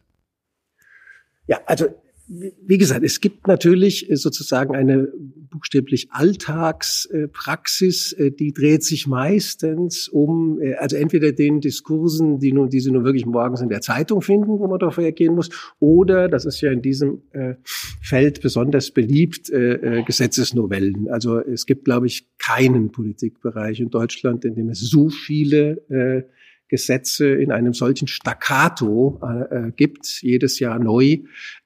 [1.48, 1.88] Ja, also
[2.30, 5.12] wie gesagt, es gibt natürlich sozusagen eine
[5.50, 12.70] buchstäblich Alltagspraxis, äh, die dreht sich meistens um, äh, also entweder den Diskursen, die, nun,
[12.70, 16.28] die Sie nur wirklich morgens in der Zeitung finden, wo man darauf reagieren muss, oder,
[16.28, 17.56] das ist ja in diesem äh,
[18.00, 21.08] Feld besonders beliebt, äh, äh, Gesetzesnovellen.
[21.10, 26.24] Also es gibt, glaube ich, keinen Politikbereich in Deutschland, in dem es so viele äh,
[26.70, 31.18] Gesetze in einem solchen Staccato äh, äh, gibt, jedes Jahr neu,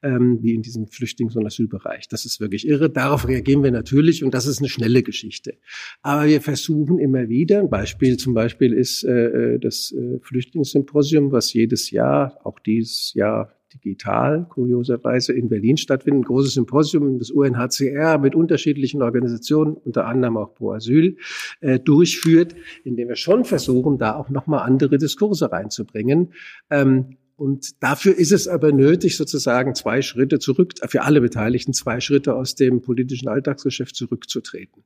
[0.01, 2.07] ähm, wie in diesem Flüchtlings- und Asylbereich.
[2.07, 2.89] Das ist wirklich irre.
[2.89, 5.57] Darauf reagieren wir natürlich und das ist eine schnelle Geschichte.
[6.01, 11.31] Aber wir versuchen immer wieder, ein Beispiel zum Beispiel ist äh, äh das äh, Flüchtlingssymposium,
[11.31, 17.31] was jedes Jahr, auch dieses Jahr digital, kurioserweise in Berlin stattfinden, ein großes Symposium des
[17.31, 21.17] UNHCR mit unterschiedlichen Organisationen, unter anderem auch Pro Asyl,
[21.61, 26.33] äh, durchführt, in dem wir schon versuchen, da auch nochmal andere Diskurse reinzubringen.
[26.69, 31.99] Ähm, und dafür ist es aber nötig, sozusagen zwei Schritte zurück, für alle Beteiligten zwei
[31.99, 34.83] Schritte aus dem politischen Alltagsgeschäft zurückzutreten.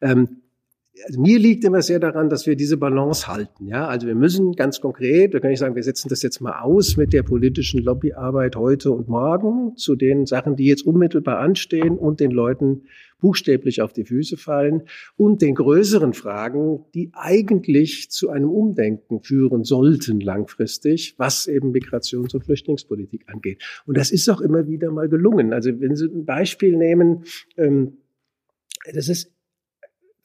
[0.00, 0.42] Ähm,
[1.06, 3.66] also mir liegt immer sehr daran, dass wir diese Balance halten.
[3.66, 6.60] Ja, also wir müssen ganz konkret, da kann ich sagen, wir setzen das jetzt mal
[6.60, 11.96] aus mit der politischen Lobbyarbeit heute und morgen zu den Sachen, die jetzt unmittelbar anstehen
[11.98, 12.82] und den Leuten
[13.20, 14.82] buchstäblich auf die Füße fallen
[15.16, 22.34] und den größeren Fragen, die eigentlich zu einem Umdenken führen sollten langfristig, was eben Migrations-
[22.34, 23.62] und Flüchtlingspolitik angeht.
[23.86, 25.52] Und das ist auch immer wieder mal gelungen.
[25.52, 27.24] Also wenn Sie ein Beispiel nehmen,
[27.56, 27.98] ähm,
[28.94, 29.32] das ist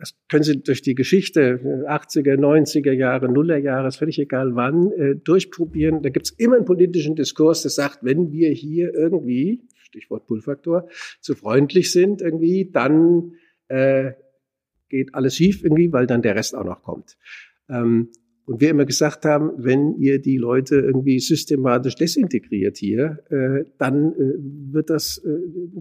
[0.04, 4.92] das können Sie durch die Geschichte 80er, 90er Jahre, Nuller Jahre, ist völlig egal wann,
[4.92, 6.02] äh, durchprobieren.
[6.02, 10.90] Da gibt es immer einen politischen Diskurs, der sagt, wenn wir hier irgendwie, Stichwort Pull-Faktor,
[11.22, 13.36] zu freundlich sind irgendwie, dann
[13.70, 14.12] äh,
[14.90, 17.16] geht alles schief irgendwie, weil dann der Rest auch noch kommt.
[17.70, 18.10] Ähm,
[18.46, 24.12] und wir immer gesagt haben, wenn ihr die Leute irgendwie systematisch desintegriert hier, äh, dann
[24.14, 24.34] äh,
[24.74, 25.30] wird das äh,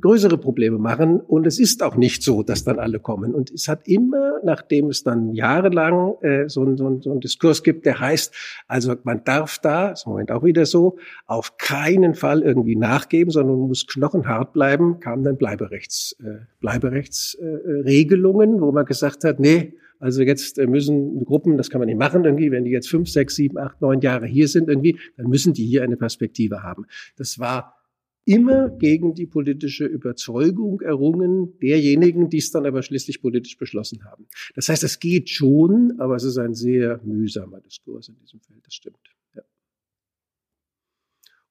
[0.01, 1.21] größere Probleme machen.
[1.21, 3.35] Und es ist auch nicht so, dass dann alle kommen.
[3.35, 7.19] Und es hat immer, nachdem es dann jahrelang äh, so, ein, so, ein, so ein
[7.19, 8.33] Diskurs gibt, der heißt,
[8.69, 13.33] also man darf da, ist im Moment auch wieder so, auf keinen Fall irgendwie nachgeben,
[13.33, 19.75] sondern muss knochenhart bleiben, kamen dann Bleiberechts, äh, Bleiberechtsregelungen, äh, wo man gesagt hat, nee,
[20.03, 23.09] also jetzt äh, müssen Gruppen, das kann man nicht machen irgendwie, wenn die jetzt fünf,
[23.09, 26.87] sechs, sieben, acht, neun Jahre hier sind irgendwie, dann müssen die hier eine Perspektive haben.
[27.17, 27.77] Das war
[28.25, 34.27] immer gegen die politische Überzeugung errungen derjenigen, die es dann aber schließlich politisch beschlossen haben.
[34.57, 38.61] Das heißt, es geht schon, aber es ist ein sehr mühsamer Diskurs in diesem Feld,
[38.65, 38.99] das stimmt.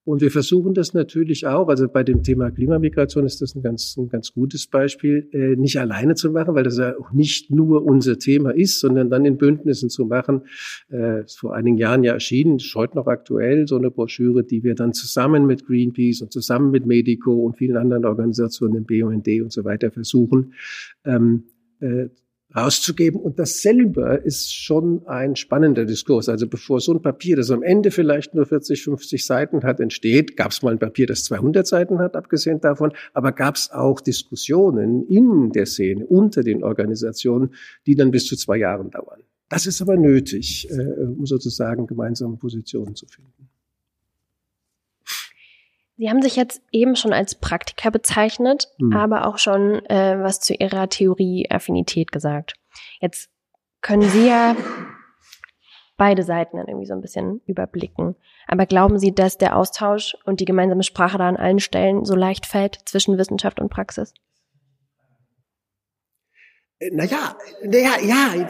[0.03, 3.95] Und wir versuchen das natürlich auch, also bei dem Thema Klimamigration ist das ein ganz,
[3.97, 7.85] ein ganz gutes Beispiel, äh, nicht alleine zu machen, weil das ja auch nicht nur
[7.85, 10.41] unser Thema ist, sondern dann in Bündnissen zu machen.
[10.89, 14.63] Äh, ist vor einigen Jahren ja erschienen, ist heute noch aktuell, so eine Broschüre, die
[14.63, 19.27] wir dann zusammen mit Greenpeace und zusammen mit Medico und vielen anderen Organisationen, dem BUND
[19.43, 20.53] und so weiter versuchen,
[21.05, 21.43] ähm,
[21.79, 22.07] äh,
[22.55, 23.19] rauszugeben.
[23.19, 26.29] Und das selber ist schon ein spannender Diskurs.
[26.29, 30.37] Also bevor so ein Papier, das am Ende vielleicht nur 40, 50 Seiten hat, entsteht,
[30.37, 34.01] gab es mal ein Papier, das 200 Seiten hat, abgesehen davon, aber gab es auch
[34.01, 37.53] Diskussionen in der Szene, unter den Organisationen,
[37.85, 39.21] die dann bis zu zwei Jahren dauern.
[39.49, 43.40] Das ist aber nötig, äh, um sozusagen gemeinsame Positionen zu finden.
[46.01, 48.91] Sie haben sich jetzt eben schon als Praktiker bezeichnet, mhm.
[48.91, 52.55] aber auch schon äh, was zu Ihrer Theorie-Affinität gesagt.
[52.99, 53.29] Jetzt
[53.81, 54.55] können Sie ja
[55.97, 58.15] beide Seiten dann irgendwie so ein bisschen überblicken.
[58.47, 62.15] Aber glauben Sie, dass der Austausch und die gemeinsame Sprache da an allen Stellen so
[62.15, 64.15] leicht fällt zwischen Wissenschaft und Praxis?
[66.89, 68.47] Naja, naja, ja,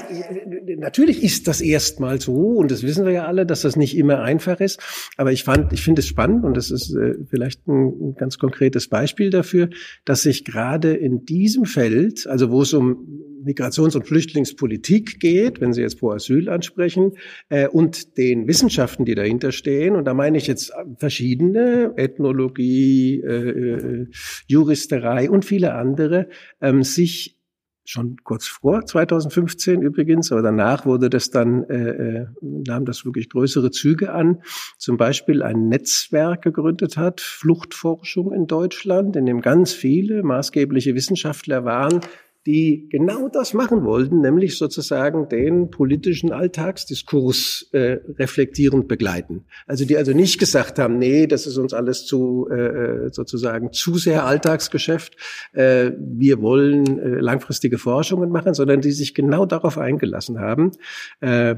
[0.78, 4.22] natürlich ist das erstmal so und das wissen wir ja alle, dass das nicht immer
[4.22, 4.80] einfach ist.
[5.18, 8.88] Aber ich fand, ich finde es spannend und das ist äh, vielleicht ein, ganz konkretes
[8.88, 9.70] Beispiel dafür,
[10.06, 15.74] dass sich gerade in diesem Feld, also wo es um Migrations- und Flüchtlingspolitik geht, wenn
[15.74, 17.18] Sie jetzt pro Asyl ansprechen,
[17.50, 23.50] äh, und den Wissenschaften, die dahinter stehen, und da meine ich jetzt verschiedene, Ethnologie, äh,
[23.50, 24.08] äh
[24.48, 26.30] Juristerei und viele andere,
[26.62, 27.41] ähm, sich
[27.84, 33.30] schon kurz vor 2015 übrigens, aber danach wurde das dann, äh, äh, nahm das wirklich
[33.30, 34.42] größere Züge an.
[34.78, 41.66] Zum Beispiel ein Netzwerk gegründet hat, Fluchtforschung in Deutschland, in dem ganz viele maßgebliche Wissenschaftler
[41.66, 42.02] waren,
[42.48, 49.46] die genau das machen wollten, nämlich sozusagen den politischen Alltagsdiskurs äh, reflektierend begleiten.
[49.68, 53.98] Also die also nicht gesagt haben, nee, das ist uns alles zu äh, sozusagen zu
[53.98, 55.16] sehr Alltagsgeschäft,
[55.54, 60.72] äh, wir wollen äh, langfristige Forschungen machen, sondern die sich genau darauf eingelassen haben.
[61.20, 61.56] Äh,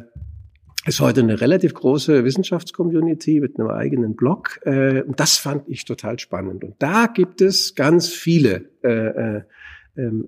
[0.85, 4.59] ist heute eine relativ große Wissenschaftscommunity mit einem eigenen Blog.
[4.65, 6.65] Äh, und das fand ich total spannend.
[6.65, 9.41] Und da gibt es ganz viele äh, äh
[9.95, 10.27] ähm,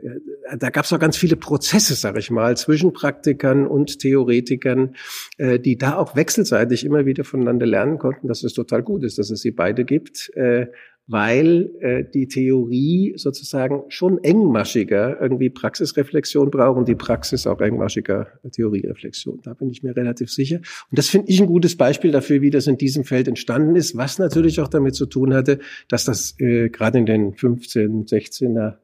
[0.59, 4.95] da gab es auch ganz viele Prozesse, sag ich mal, zwischen Praktikern und Theoretikern,
[5.37, 9.17] äh, die da auch wechselseitig immer wieder voneinander lernen konnten, dass es total gut ist,
[9.17, 10.31] dass es sie beide gibt.
[10.35, 10.67] Äh,
[11.07, 18.27] weil äh, die Theorie sozusagen schon engmaschiger irgendwie Praxisreflexion braucht und die Praxis auch engmaschiger
[18.51, 19.39] Theoriereflexion.
[19.43, 20.57] Da bin ich mir relativ sicher.
[20.57, 23.95] Und das finde ich ein gutes Beispiel dafür, wie das in diesem Feld entstanden ist,
[23.95, 28.77] was natürlich auch damit zu tun hatte, dass das äh, gerade in den 15, 16er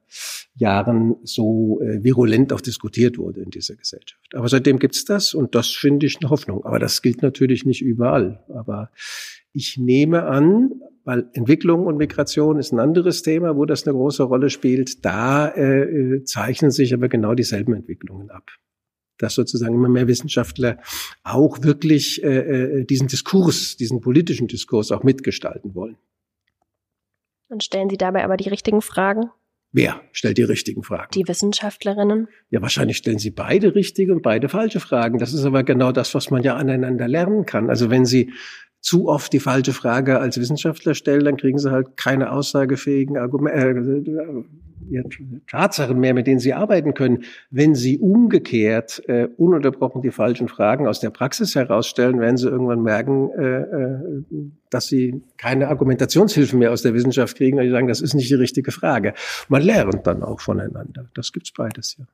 [0.55, 4.19] Jahren so äh, virulent auch diskutiert wurde in dieser Gesellschaft.
[4.33, 6.65] Aber seitdem gibt's das und das finde ich eine Hoffnung.
[6.65, 8.43] Aber das gilt natürlich nicht überall.
[8.49, 8.91] Aber
[9.53, 10.71] ich nehme an,
[11.03, 15.03] weil Entwicklung und Migration ist ein anderes Thema, wo das eine große Rolle spielt.
[15.05, 18.51] Da äh, zeichnen sich aber genau dieselben Entwicklungen ab.
[19.17, 20.79] Dass sozusagen immer mehr Wissenschaftler
[21.23, 25.97] auch wirklich äh, äh, diesen Diskurs, diesen politischen Diskurs auch mitgestalten wollen.
[27.49, 29.29] Und stellen Sie dabei aber die richtigen Fragen?
[29.73, 31.11] Wer stellt die richtigen Fragen?
[31.13, 32.27] Die Wissenschaftlerinnen.
[32.49, 35.17] Ja, wahrscheinlich stellen sie beide richtige und beide falsche Fragen.
[35.17, 37.69] Das ist aber genau das, was man ja aneinander lernen kann.
[37.69, 38.33] Also wenn Sie
[38.81, 43.79] zu oft die falsche Frage als Wissenschaftler stellen, dann kriegen sie halt keine aussagefähigen Argumente,
[43.79, 44.43] äh,
[45.49, 47.23] Tatsachen mehr, mit denen sie arbeiten können.
[47.49, 52.81] Wenn sie umgekehrt äh, ununterbrochen die falschen Fragen aus der Praxis herausstellen, werden sie irgendwann
[52.81, 54.23] merken, äh, äh,
[54.69, 58.29] dass sie keine Argumentationshilfen mehr aus der Wissenschaft kriegen, weil sie sagen, das ist nicht
[58.29, 59.13] die richtige Frage.
[59.47, 61.09] Man lernt dann auch voneinander.
[61.13, 62.05] Das gibt's beides, ja.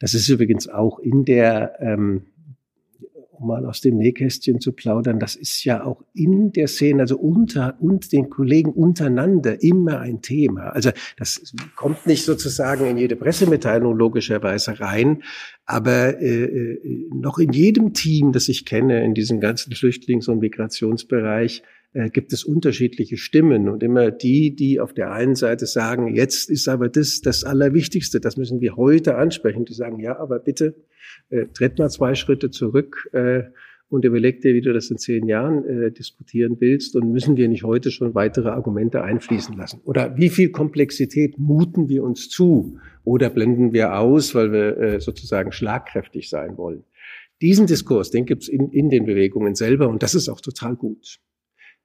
[0.00, 2.26] Das ist übrigens auch in der ähm,
[3.40, 7.18] um mal aus dem Nähkästchen zu plaudern, das ist ja auch in der Szene, also
[7.18, 10.70] unter und den Kollegen untereinander immer ein Thema.
[10.70, 15.22] Also das kommt nicht sozusagen in jede Pressemitteilung logischerweise rein,
[15.64, 20.40] aber äh, äh noch in jedem Team, das ich kenne, in diesem ganzen Flüchtlings- und
[20.40, 26.14] Migrationsbereich, äh, gibt es unterschiedliche Stimmen und immer die, die auf der einen Seite sagen,
[26.14, 30.38] jetzt ist aber das das Allerwichtigste, das müssen wir heute ansprechen, die sagen, ja, aber
[30.38, 30.74] bitte
[31.30, 33.44] äh, tritt mal zwei Schritte zurück äh,
[33.88, 37.48] und überleg dir, wie du das in zehn Jahren äh, diskutieren willst und müssen wir
[37.48, 39.80] nicht heute schon weitere Argumente einfließen lassen?
[39.84, 45.00] Oder wie viel Komplexität muten wir uns zu oder blenden wir aus, weil wir äh,
[45.00, 46.84] sozusagen schlagkräftig sein wollen?
[47.40, 51.20] Diesen Diskurs, den gibt's in, in den Bewegungen selber und das ist auch total gut.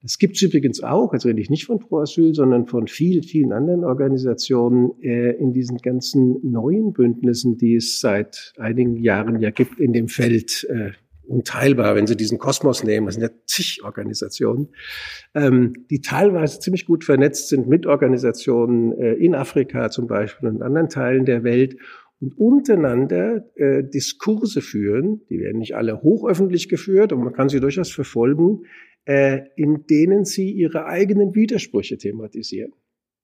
[0.04, 3.54] Das gibt's übrigens auch, also rede ich nicht von Pro Asyl, sondern von vielen, vielen
[3.54, 9.80] anderen Organisationen äh, in diesen ganzen neuen Bündnissen, die es seit einigen Jahren ja gibt
[9.80, 10.68] in dem Feld.
[10.70, 10.92] Äh,
[11.26, 14.68] unteilbar, wenn Sie diesen Kosmos nehmen, das sind ja zig Organisationen,
[15.34, 20.62] ähm, die teilweise ziemlich gut vernetzt sind mit Organisationen äh, in Afrika zum Beispiel und
[20.62, 21.78] anderen Teilen der Welt
[22.20, 27.62] und untereinander äh, Diskurse führen, die werden nicht alle hochöffentlich geführt und man kann sie
[27.62, 28.64] durchaus verfolgen,
[29.06, 32.72] in denen sie ihre eigenen Widersprüche thematisieren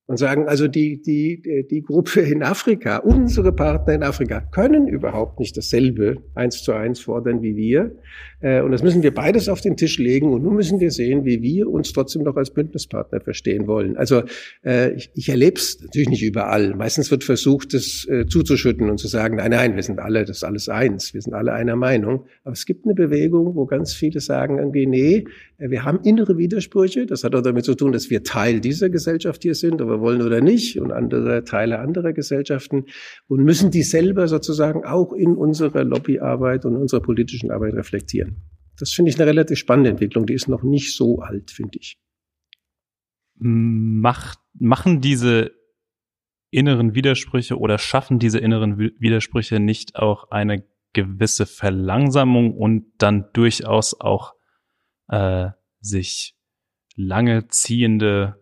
[0.09, 5.39] und sagen, also die, die, die Gruppe in Afrika, unsere Partner in Afrika können überhaupt
[5.39, 7.95] nicht dasselbe eins zu eins fordern wie wir.
[8.41, 10.33] Äh, und das müssen wir beides auf den Tisch legen.
[10.33, 13.97] Und nun müssen wir sehen, wie wir uns trotzdem noch als Bündnispartner verstehen wollen.
[13.97, 14.23] Also
[14.65, 16.75] äh, ich, ich erlebe es natürlich nicht überall.
[16.75, 20.37] Meistens wird versucht, das äh, zuzuschütten und zu sagen, nein, nein, wir sind alle, das
[20.37, 21.13] ist alles eins.
[21.13, 22.25] Wir sind alle einer Meinung.
[22.43, 25.25] Aber es gibt eine Bewegung, wo ganz viele sagen irgendwie, nee,
[25.57, 27.05] wir haben innere Widersprüche.
[27.05, 30.21] Das hat auch damit zu tun, dass wir Teil dieser Gesellschaft hier sind, aber wollen
[30.21, 32.85] oder nicht und andere Teile anderer Gesellschaften
[33.27, 38.28] und müssen die selber sozusagen auch in unserer Lobbyarbeit und unserer politischen Arbeit reflektieren.
[38.79, 40.25] Das finde ich eine relativ spannende Entwicklung.
[40.25, 41.99] Die ist noch nicht so alt, finde ich.
[43.35, 45.51] Macht, machen diese
[46.49, 53.99] inneren Widersprüche oder schaffen diese inneren Widersprüche nicht auch eine gewisse Verlangsamung und dann durchaus
[53.99, 54.33] auch
[55.09, 56.35] äh, sich
[56.95, 58.38] lange ziehende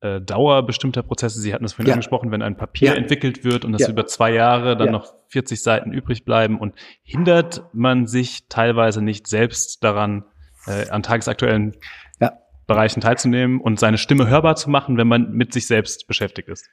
[0.00, 1.40] äh, Dauer bestimmter Prozesse.
[1.40, 1.94] Sie hatten es vorhin ja.
[1.94, 2.94] angesprochen, wenn ein Papier ja.
[2.94, 3.90] entwickelt wird und das ja.
[3.90, 9.26] über zwei Jahre dann noch 40 Seiten übrig bleiben und hindert man sich teilweise nicht
[9.26, 10.24] selbst daran,
[10.66, 11.74] äh, an tagesaktuellen
[12.68, 16.68] Bereichen teilzunehmen und seine Stimme hörbar zu machen, wenn man mit sich selbst beschäftigt ist.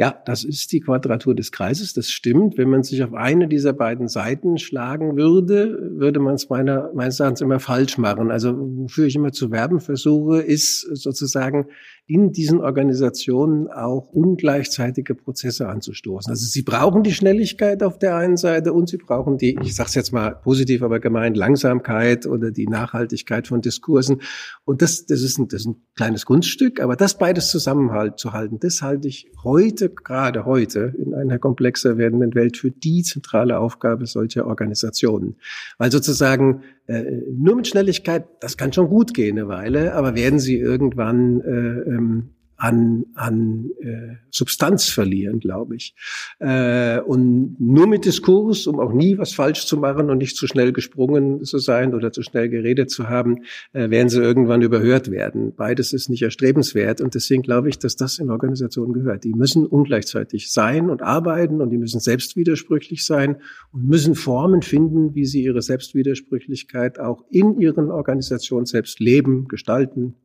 [0.00, 2.56] Ja, das ist die Quadratur des Kreises, das stimmt.
[2.56, 7.20] Wenn man sich auf eine dieser beiden Seiten schlagen würde, würde man es meiner, meines
[7.20, 8.30] Erachtens immer falsch machen.
[8.30, 11.66] Also wofür ich immer zu werben versuche, ist sozusagen
[12.10, 16.30] in diesen Organisationen auch ungleichzeitige Prozesse anzustoßen.
[16.30, 19.90] Also sie brauchen die Schnelligkeit auf der einen Seite und sie brauchen die, ich sage
[19.90, 24.22] es jetzt mal positiv, aber gemeint, Langsamkeit oder die Nachhaltigkeit von Diskursen.
[24.64, 28.82] Und das, das, ist ein, das ist ein kleines Kunststück, aber das beides zusammenzuhalten, das
[28.82, 34.46] halte ich heute, gerade heute, in einer komplexer werdenden Welt für die zentrale Aufgabe solcher
[34.46, 35.36] Organisationen.
[35.78, 40.38] Weil sozusagen äh, nur mit Schnelligkeit, das kann schon gut gehen eine Weile, aber werden
[40.38, 42.30] sie irgendwann äh, ähm,
[42.60, 45.94] an, an äh, Substanz verlieren, glaube ich.
[46.40, 50.46] Äh, und nur mit Diskurs, um auch nie was falsch zu machen und nicht zu
[50.46, 55.10] schnell gesprungen zu sein oder zu schnell geredet zu haben, äh, werden sie irgendwann überhört
[55.10, 55.54] werden.
[55.56, 59.24] Beides ist nicht erstrebenswert und deswegen glaube ich, dass das in Organisationen gehört.
[59.24, 63.36] Die müssen ungleichzeitig sein und arbeiten und die müssen selbstwidersprüchlich sein
[63.72, 70.16] und müssen Formen finden, wie sie ihre Selbstwidersprüchlichkeit auch in ihren Organisationen selbst leben, gestalten,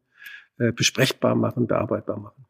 [0.57, 2.45] äh, besprechbar machen, bearbeitbar machen.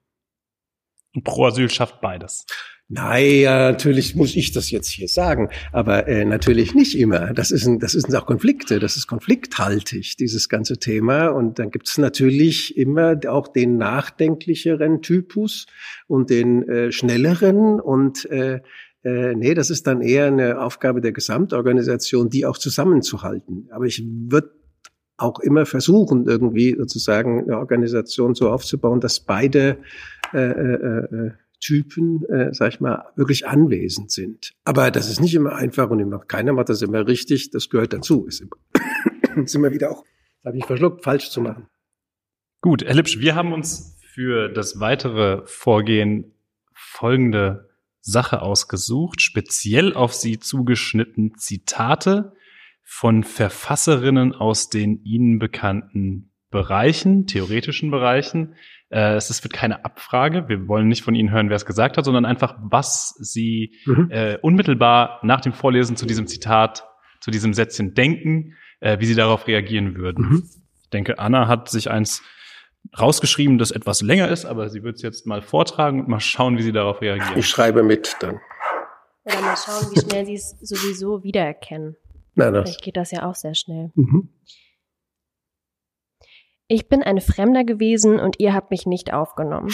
[1.13, 2.45] Und Pro Asyl schafft beides.
[2.87, 7.33] Naja, natürlich muss ich das jetzt hier sagen, aber äh, natürlich nicht immer.
[7.33, 11.29] Das ist, ein, das ist auch Konflikte, das ist konflikthaltig, dieses ganze Thema.
[11.29, 15.65] Und dann gibt es natürlich immer auch den nachdenklicheren Typus
[16.05, 18.61] und den äh, schnelleren und äh,
[19.03, 23.67] äh, nee, das ist dann eher eine Aufgabe der Gesamtorganisation, die auch zusammenzuhalten.
[23.71, 24.51] Aber ich würde
[25.17, 29.77] auch immer versuchen, irgendwie sozusagen eine Organisation so aufzubauen, dass beide
[30.33, 34.53] äh, äh, äh, Typen, äh, sag ich mal, wirklich anwesend sind.
[34.65, 37.49] Aber das ist nicht immer einfach und immer, keiner macht das immer richtig.
[37.51, 38.25] Das gehört dazu.
[38.25, 38.57] Ist immer,
[39.43, 40.03] ist immer wieder auch,
[40.43, 41.67] habe ich verschluckt, falsch zu machen.
[42.61, 46.33] Gut, Herr Lipsch, wir haben uns für das weitere Vorgehen
[46.73, 47.69] folgende
[48.01, 52.33] Sache ausgesucht, speziell auf Sie zugeschnitten Zitate
[52.85, 58.55] von Verfasserinnen aus den Ihnen bekannten Bereichen, theoretischen Bereichen.
[58.89, 60.47] Äh, es wird keine Abfrage.
[60.47, 64.09] Wir wollen nicht von Ihnen hören, wer es gesagt hat, sondern einfach, was Sie mhm.
[64.11, 66.87] äh, unmittelbar nach dem Vorlesen zu diesem Zitat,
[67.19, 70.29] zu diesem Sätzchen denken, äh, wie Sie darauf reagieren würden.
[70.29, 70.49] Mhm.
[70.83, 72.21] Ich denke, Anna hat sich eins
[72.97, 76.57] rausgeschrieben, das etwas länger ist, aber sie wird es jetzt mal vortragen und mal schauen,
[76.57, 77.37] wie sie darauf reagieren.
[77.37, 78.39] Ich schreibe mit dann.
[79.23, 81.97] Oder mal schauen, wie schnell sie es sowieso wiedererkennen.
[82.35, 82.69] Na, das.
[82.69, 83.91] Vielleicht geht das ja auch sehr schnell.
[83.95, 84.29] Mhm.
[86.67, 89.69] Ich bin ein Fremder gewesen und ihr habt mich nicht aufgenommen.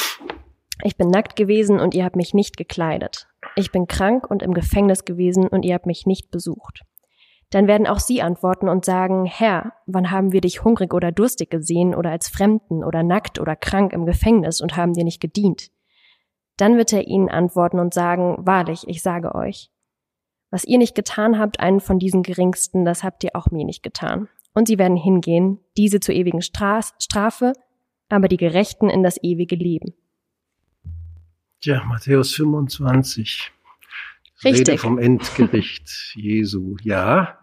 [0.83, 3.27] Ich bin nackt gewesen und ihr habt mich nicht gekleidet.
[3.55, 6.83] Ich bin krank und im Gefängnis gewesen und ihr habt mich nicht besucht.
[7.49, 11.49] Dann werden auch sie antworten und sagen, Herr, wann haben wir dich hungrig oder durstig
[11.49, 15.69] gesehen oder als Fremden oder nackt oder krank im Gefängnis und haben dir nicht gedient?
[16.57, 19.69] Dann wird er ihnen antworten und sagen, wahrlich, ich sage euch,
[20.51, 23.81] was ihr nicht getan habt, einen von diesen Geringsten, das habt ihr auch mir nicht
[23.81, 24.27] getan.
[24.53, 27.53] Und sie werden hingehen, diese zur ewigen Strafe,
[28.09, 29.93] aber die Gerechten in das ewige Leben.
[31.63, 33.51] Ja, Matthäus 25.
[34.43, 34.67] Richtig.
[34.67, 36.75] Rede vom Endgericht Jesu.
[36.81, 37.39] Ja,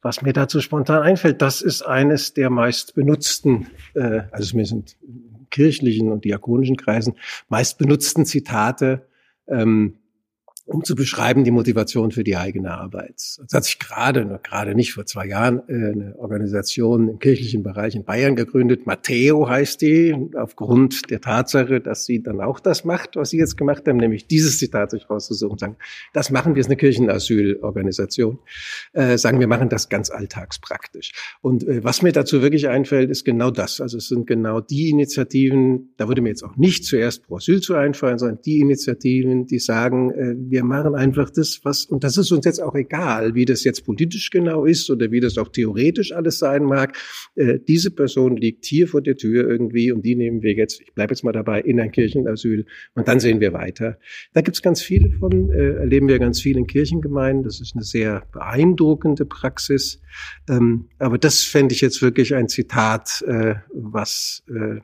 [0.00, 4.96] was mir dazu spontan einfällt, das ist eines der meist benutzten, äh, also mir sind
[5.50, 7.14] kirchlichen und diakonischen Kreisen
[7.48, 9.08] meist benutzten Zitate
[9.48, 9.98] ähm,
[10.68, 13.14] um zu beschreiben die Motivation für die eigene Arbeit.
[13.16, 17.94] Es hat sich gerade, gerade nicht vor zwei Jahren, äh, eine Organisation im kirchlichen Bereich
[17.94, 18.86] in Bayern gegründet.
[18.86, 23.56] Matteo heißt die, aufgrund der Tatsache, dass sie dann auch das macht, was sie jetzt
[23.56, 25.76] gemacht haben, nämlich dieses Zitat sich rauszusuchen und sagen,
[26.12, 28.38] das machen wir, ist eine Kirchenasylorganisation.
[28.92, 31.12] Äh, sagen wir machen das ganz alltagspraktisch.
[31.40, 33.80] Und äh, was mir dazu wirklich einfällt, ist genau das.
[33.80, 37.60] Also es sind genau die Initiativen, da würde mir jetzt auch nicht zuerst Pro Asyl
[37.62, 42.02] zu einfallen, sondern die Initiativen, die sagen, äh, wir wir machen einfach das, was, und
[42.02, 45.38] das ist uns jetzt auch egal, wie das jetzt politisch genau ist oder wie das
[45.38, 46.98] auch theoretisch alles sein mag.
[47.36, 50.92] Äh, diese Person liegt hier vor der Tür irgendwie und die nehmen wir jetzt, ich
[50.94, 53.98] bleibe jetzt mal dabei, in ein Kirchenasyl und dann sehen wir weiter.
[54.32, 57.44] Da gibt's ganz viele von, äh, erleben wir ganz viel in Kirchengemeinden.
[57.44, 60.00] Das ist eine sehr beeindruckende Praxis.
[60.50, 64.80] Ähm, aber das fände ich jetzt wirklich ein Zitat, äh, was äh,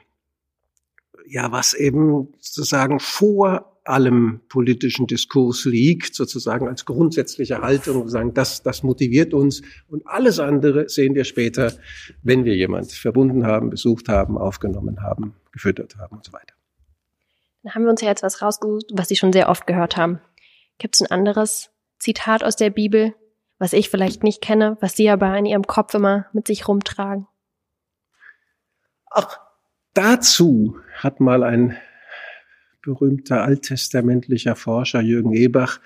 [1.27, 8.63] ja, was eben sozusagen vor allem politischen Diskurs liegt, sozusagen als grundsätzliche Haltung, sagen, das,
[8.63, 11.73] das motiviert uns und alles andere sehen wir später,
[12.23, 16.55] wenn wir jemand verbunden haben, besucht haben, aufgenommen haben, gefüttert haben und so weiter.
[17.63, 20.21] Dann haben wir uns ja jetzt was rausgesucht, was Sie schon sehr oft gehört haben.
[20.79, 23.15] Gibt es ein anderes Zitat aus der Bibel,
[23.59, 27.27] was ich vielleicht nicht kenne, was Sie aber in Ihrem Kopf immer mit sich rumtragen?
[29.11, 29.39] Ach,
[29.95, 31.77] dazu hat mal ein
[32.85, 35.81] berühmter alttestamentlicher Forscher Jürgen Ebach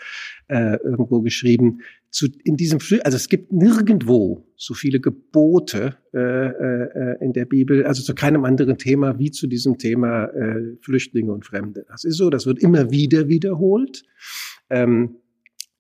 [0.49, 1.81] äh, irgendwo geschrieben,
[2.11, 7.85] zu, in diesem, also es gibt nirgendwo so viele Gebote äh, äh, in der Bibel,
[7.85, 11.85] also zu keinem anderen Thema wie zu diesem Thema äh, Flüchtlinge und Fremde.
[11.89, 14.05] Das ist so, das wird immer wieder wiederholt.
[14.71, 15.17] Ähm,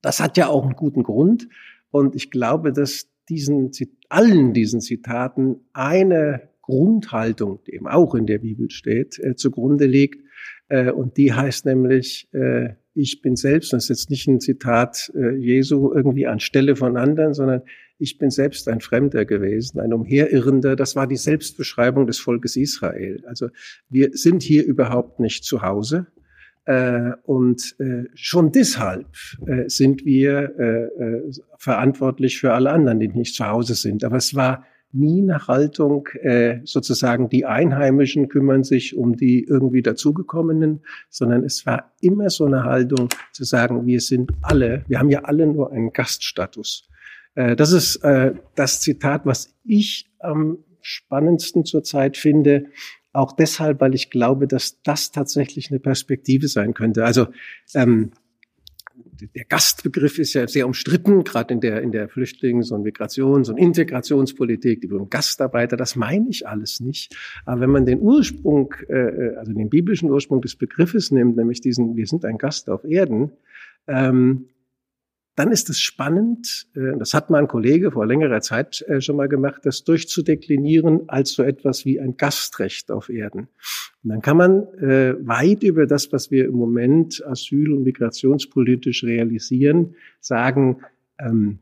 [0.02, 1.48] das hat ja auch einen guten Grund.
[1.90, 3.70] Und ich glaube, dass diesen,
[4.08, 10.22] allen diesen Zitaten eine Grundhaltung, die eben auch in der Bibel steht, äh, zugrunde liegt,
[10.68, 15.10] äh, und die heißt nämlich, äh, ich bin selbst, das ist jetzt nicht ein Zitat
[15.14, 17.62] äh, Jesu irgendwie anstelle von anderen, sondern
[17.98, 20.76] ich bin selbst ein Fremder gewesen, ein Umherirrender.
[20.76, 23.24] Das war die Selbstbeschreibung des Volkes Israel.
[23.26, 23.48] Also
[23.88, 26.06] wir sind hier überhaupt nicht zu Hause.
[27.24, 27.74] Und
[28.14, 29.08] schon deshalb
[29.66, 30.90] sind wir
[31.56, 34.04] verantwortlich für alle anderen, die nicht zu Hause sind.
[34.04, 39.82] Aber es war nie eine Haltung, äh, sozusagen die Einheimischen kümmern sich um die irgendwie
[39.82, 40.80] dazugekommenen,
[41.10, 45.24] sondern es war immer so eine Haltung zu sagen, wir sind alle, wir haben ja
[45.24, 46.88] alle nur einen Gaststatus.
[47.34, 52.66] Äh, das ist äh, das Zitat, was ich am spannendsten zurzeit finde,
[53.12, 57.04] auch deshalb, weil ich glaube, dass das tatsächlich eine Perspektive sein könnte.
[57.04, 57.26] Also
[57.74, 58.12] ähm,
[59.20, 63.56] der Gastbegriff ist ja sehr umstritten, gerade in der, in der Flüchtlings- und Migrations- und
[63.56, 67.16] Integrationspolitik, die Gastarbeiter, das meine ich alles nicht.
[67.44, 71.96] Aber wenn man den Ursprung, äh, also den biblischen Ursprung des Begriffes nimmt, nämlich diesen,
[71.96, 73.32] wir sind ein Gast auf Erden,
[73.86, 74.46] ähm,
[75.38, 79.16] dann ist es spannend, äh, das hat mal ein Kollege vor längerer Zeit äh, schon
[79.16, 83.48] mal gemacht, das durchzudeklinieren als so etwas wie ein Gastrecht auf Erden.
[84.02, 89.04] Und dann kann man äh, weit über das, was wir im Moment asyl- und migrationspolitisch
[89.04, 90.80] realisieren, sagen,
[91.20, 91.60] ähm,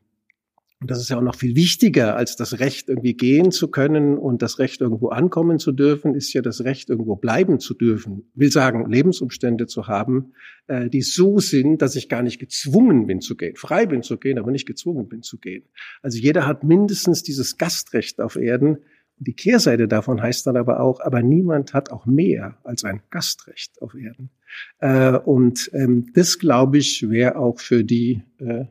[0.81, 4.19] und das ist ja auch noch viel wichtiger als das Recht, irgendwie gehen zu können
[4.19, 8.31] und das Recht, irgendwo ankommen zu dürfen, ist ja das Recht, irgendwo bleiben zu dürfen.
[8.35, 10.35] Will sagen, Lebensumstände zu haben,
[10.67, 13.57] äh, die so sind, dass ich gar nicht gezwungen bin zu gehen.
[13.57, 15.65] Frei bin zu gehen, aber nicht gezwungen bin zu gehen.
[16.03, 18.77] Also jeder hat mindestens dieses Gastrecht auf Erden.
[19.19, 23.81] Die Kehrseite davon heißt dann aber auch, aber niemand hat auch mehr als ein Gastrecht
[23.81, 24.29] auf Erden.
[24.81, 28.67] Äh, und ähm, das, glaube ich, wäre auch für die äh,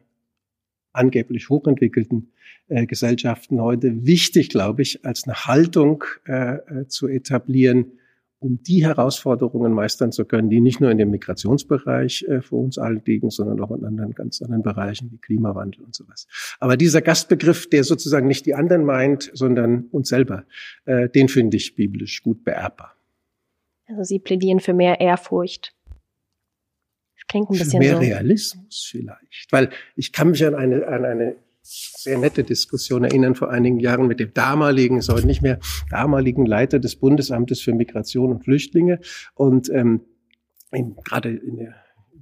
[0.96, 2.32] angeblich hochentwickelten
[2.68, 7.92] äh, Gesellschaften heute wichtig, glaube ich, als eine Haltung äh, äh, zu etablieren,
[8.40, 12.78] um die Herausforderungen meistern zu können, die nicht nur in dem Migrationsbereich äh, vor uns
[12.78, 16.28] allen liegen, sondern auch in anderen ganz anderen Bereichen wie Klimawandel und sowas.
[16.60, 20.46] Aber dieser Gastbegriff, der sozusagen nicht die anderen meint, sondern uns selber,
[20.86, 22.96] äh, den finde ich biblisch gut beerbbar.
[23.88, 25.76] Also Sie plädieren für mehr Ehrfurcht
[27.28, 28.02] Klingt ein bisschen mehr so.
[28.02, 29.52] Realismus vielleicht.
[29.52, 34.08] Weil ich kann mich an eine, an eine sehr nette Diskussion erinnern vor einigen Jahren
[34.08, 35.60] mit dem damaligen, ist heute nicht mehr,
[35.90, 39.00] damaligen Leiter des Bundesamtes für Migration und Flüchtlinge.
[39.34, 40.02] Und ähm,
[40.72, 41.76] in, gerade in der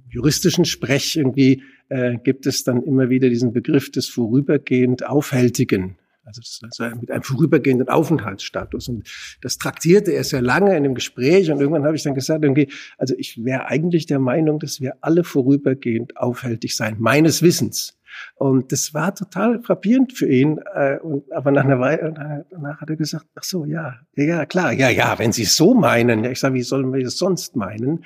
[0.08, 5.98] juristischen Sprech irgendwie äh, gibt es dann immer wieder diesen Begriff des vorübergehend Aufhältigen.
[6.24, 8.88] Also das heißt, mit einem vorübergehenden Aufenthaltsstatus.
[8.88, 9.08] Und
[9.42, 11.50] das traktierte er sehr lange in dem Gespräch.
[11.50, 14.96] Und irgendwann habe ich dann gesagt, irgendwie, also ich wäre eigentlich der Meinung, dass wir
[15.00, 17.98] alle vorübergehend aufhältig sein, meines Wissens.
[18.36, 20.60] Und das war total frappierend für ihn.
[20.74, 24.72] Äh, und, aber nach einer Weile, danach hat er gesagt, ach so, ja, ja, klar,
[24.72, 26.24] ja, ja, wenn Sie so meinen.
[26.24, 28.04] Ja, ich sage, wie sollen wir es sonst meinen?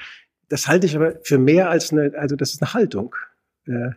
[0.48, 3.14] Das halte ich aber für mehr als eine, also das ist eine Haltung.
[3.66, 3.90] Äh,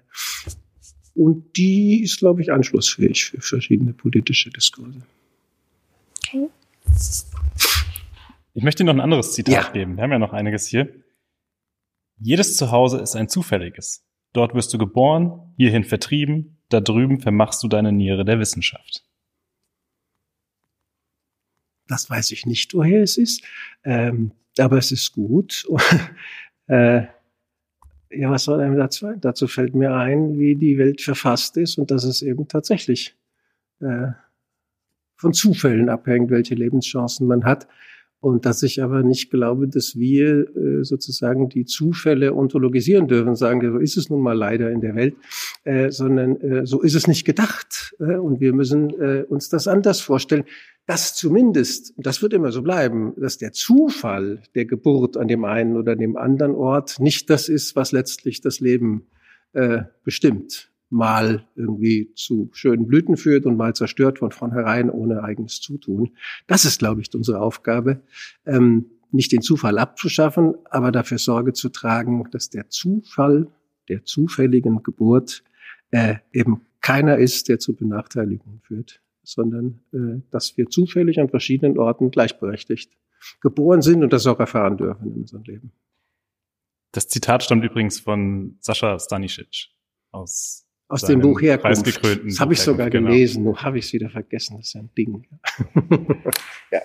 [1.14, 5.02] und die ist, glaube ich, anschlussfähig für verschiedene politische Diskurse.
[6.18, 6.48] Okay.
[8.54, 9.72] Ich möchte Ihnen noch ein anderes Zitat ja.
[9.72, 9.96] geben.
[9.96, 10.94] Wir haben ja noch einiges hier.
[12.20, 14.06] Jedes Zuhause ist ein zufälliges.
[14.34, 19.04] Dort wirst du geboren, hierhin vertrieben, da drüben vermachst du deine Niere der Wissenschaft.
[21.88, 23.44] Das weiß ich nicht, woher es ist,
[23.84, 25.68] ähm, aber es ist gut.
[26.68, 27.04] äh,
[28.12, 29.14] ja, was soll einem dazu?
[29.20, 33.16] Dazu fällt mir ein, wie die Welt verfasst ist und dass es eben tatsächlich
[33.80, 34.08] äh,
[35.16, 37.68] von Zufällen abhängt, welche Lebenschancen man hat.
[38.22, 43.62] Und dass ich aber nicht glaube, dass wir äh, sozusagen die Zufälle ontologisieren dürfen, sagen,
[43.70, 45.16] so ist es nun mal leider in der Welt,
[45.64, 47.96] äh, sondern äh, so ist es nicht gedacht.
[48.00, 50.46] Äh, und wir müssen äh, uns das anders vorstellen
[50.88, 55.78] dass zumindest, das wird immer so bleiben, dass der Zufall der Geburt an dem einen
[55.78, 59.08] oder dem anderen Ort nicht das ist, was letztlich das Leben
[59.54, 60.71] äh, bestimmt.
[60.92, 66.12] Mal irgendwie zu schönen Blüten führt und mal zerstört von vornherein ohne eigenes Zutun.
[66.48, 68.02] Das ist, glaube ich, unsere Aufgabe.
[68.46, 73.48] Ähm, nicht den Zufall abzuschaffen, aber dafür Sorge zu tragen, dass der Zufall
[73.90, 75.44] der zufälligen Geburt
[75.92, 81.78] äh, eben keiner ist, der zu Benachteiligungen führt sondern äh, dass wir zufällig an verschiedenen
[81.78, 82.98] Orten gleichberechtigt
[83.40, 85.72] geboren sind und das auch erfahren dürfen in unserem Leben.
[86.92, 89.70] Das Zitat stammt übrigens von Sascha Stanisic
[90.12, 91.88] aus aus dem Buch Herkunft.
[91.88, 93.10] Das habe ich sogar genau.
[93.10, 94.58] gelesen, nur habe ich es wieder vergessen.
[94.58, 95.28] Das ist ein Ding.
[96.72, 96.82] ja.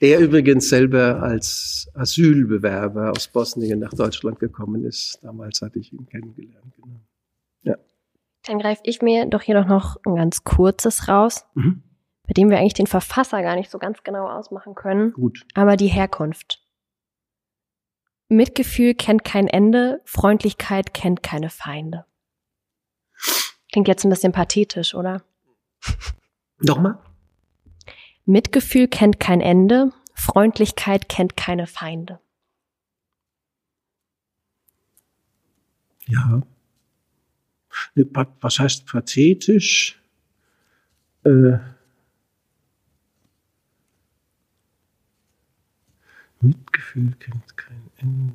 [0.00, 5.18] Der übrigens selber als Asylbewerber aus Bosnien nach Deutschland gekommen ist.
[5.22, 6.74] Damals hatte ich ihn kennengelernt.
[6.76, 7.00] Genau.
[8.44, 11.82] Dann greife ich mir doch hier doch noch ein ganz kurzes raus, mhm.
[12.26, 15.12] bei dem wir eigentlich den Verfasser gar nicht so ganz genau ausmachen können.
[15.12, 15.46] Gut.
[15.54, 16.60] Aber die Herkunft.
[18.28, 22.06] Mitgefühl kennt kein Ende, Freundlichkeit kennt keine Feinde.
[23.72, 25.24] Klingt jetzt ein bisschen pathetisch, oder?
[26.58, 26.98] Nochmal?
[28.26, 32.20] Mitgefühl kennt kein Ende, Freundlichkeit kennt keine Feinde.
[36.06, 36.42] Ja.
[37.94, 40.00] Was heißt pathetisch?
[41.24, 41.58] Äh,
[46.40, 48.34] Mitgefühl kennt kein Ende.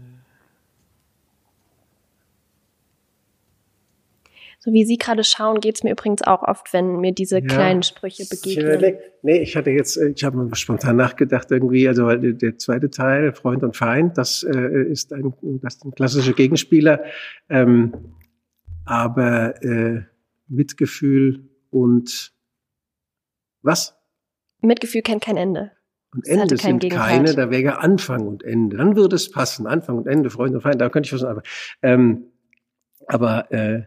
[4.59, 7.45] So wie Sie gerade schauen, geht es mir übrigens auch oft, wenn mir diese ja,
[7.45, 8.97] kleinen Sprüche begegnen.
[9.21, 13.77] Nee, ich hatte jetzt, ich habe spontan nachgedacht irgendwie, also der, zweite Teil, Freund und
[13.77, 17.03] Feind, das äh, ist ein, das ist ein klassischer Gegenspieler.
[17.49, 17.93] Ähm,
[18.85, 20.01] aber äh,
[20.47, 22.33] Mitgefühl und
[23.61, 23.95] was?
[24.61, 25.71] Mitgefühl kennt kein Ende.
[26.13, 28.77] Und das Ende sind keine, da wäre ja Anfang und Ende.
[28.77, 29.67] Dann würde es passen.
[29.67, 31.39] Anfang und Ende, Freund und Feind, da könnte ich was sagen.
[31.39, 31.43] Aber,
[31.83, 32.23] ähm,
[33.07, 33.83] aber äh,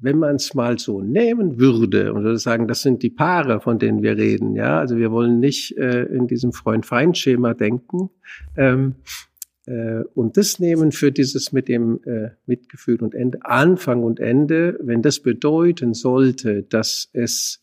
[0.00, 3.78] wenn man es mal so nehmen würde und würde sagen, das sind die Paare, von
[3.78, 8.10] denen wir reden, ja, also wir wollen nicht äh, in diesem Freund-Feind-Schema denken
[8.56, 8.96] ähm,
[9.66, 14.78] äh, und das nehmen für dieses mit dem äh, Mitgefühl und Ende, Anfang und Ende,
[14.82, 17.62] wenn das bedeuten sollte, dass es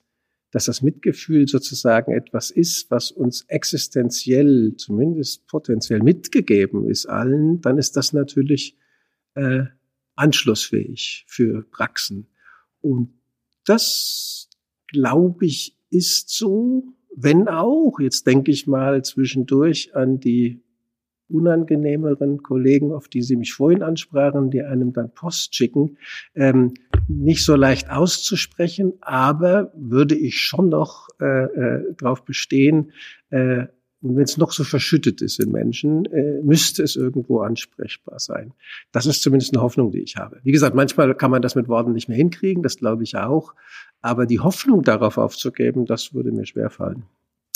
[0.52, 7.78] dass das Mitgefühl sozusagen etwas ist, was uns existenziell, zumindest potenziell mitgegeben ist allen, dann
[7.78, 8.78] ist das natürlich
[9.36, 9.66] äh,
[10.18, 12.28] anschlussfähig für Praxen.
[12.82, 13.14] Und
[13.66, 14.50] das,
[14.88, 16.84] glaube ich, ist so,
[17.16, 20.62] wenn auch, jetzt denke ich mal zwischendurch an die
[21.30, 25.98] unangenehmeren Kollegen, auf die Sie mich vorhin ansprachen, die einem dann Post schicken,
[26.36, 26.74] ähm,
[27.08, 32.92] nicht so leicht auszusprechen, aber würde ich schon noch äh, äh, darauf bestehen,
[33.30, 33.68] äh,
[34.02, 38.54] und wenn es noch so verschüttet ist in Menschen, äh, müsste es irgendwo ansprechbar sein.
[38.92, 40.40] Das ist zumindest eine Hoffnung, die ich habe.
[40.44, 43.54] Wie gesagt, manchmal kann man das mit Worten nicht mehr hinkriegen, das glaube ich auch.
[44.02, 47.04] Aber die Hoffnung darauf aufzugeben, das würde mir schwerfallen.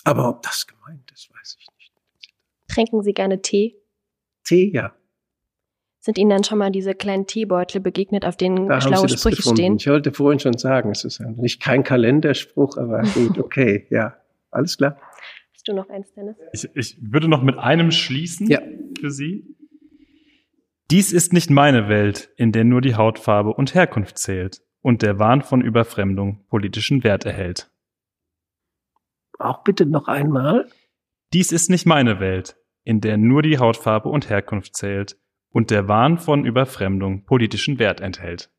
[0.04, 1.94] Aber ob das gemeint ist, weiß ich nicht.
[2.68, 3.76] Trinken Sie gerne Tee?
[4.44, 4.94] Tee, ja.
[6.00, 9.58] Sind Ihnen dann schon mal diese kleinen Teebeutel begegnet, auf denen da schlaue Sprüche gefunden.
[9.58, 9.76] stehen?
[9.76, 14.16] Ich wollte vorhin schon sagen, es ist nicht kein Kalenderspruch, aber gut, okay, ja.
[14.50, 14.98] Alles klar.
[15.62, 16.38] Hast du noch eins, Dennis?
[16.53, 18.64] Ich, ich würde noch mit einem schließen ja.
[18.99, 19.55] für Sie.
[20.89, 25.20] Dies ist nicht meine Welt, in der nur die Hautfarbe und Herkunft zählt und der
[25.20, 27.72] Wahn von Überfremdung politischen Wert erhält.
[29.38, 30.68] Auch bitte noch einmal.
[31.32, 35.20] Dies ist nicht meine Welt, in der nur die Hautfarbe und Herkunft zählt
[35.51, 38.51] und der Wahn von Überfremdung politischen Wert enthält.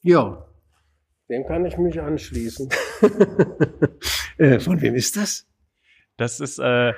[0.00, 0.47] Ja,
[1.28, 2.68] dem kann ich mich anschließen.
[4.38, 5.46] äh, von wem ist das?
[6.16, 6.92] Das ist äh,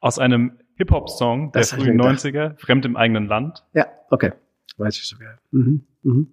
[0.00, 3.64] aus einem Hip-Hop-Song der frühen 90er, Fremd im eigenen Land.
[3.74, 4.32] Ja, okay.
[4.76, 5.38] Weiß ich sogar.
[5.50, 5.86] Mhm.
[6.02, 6.32] Mhm.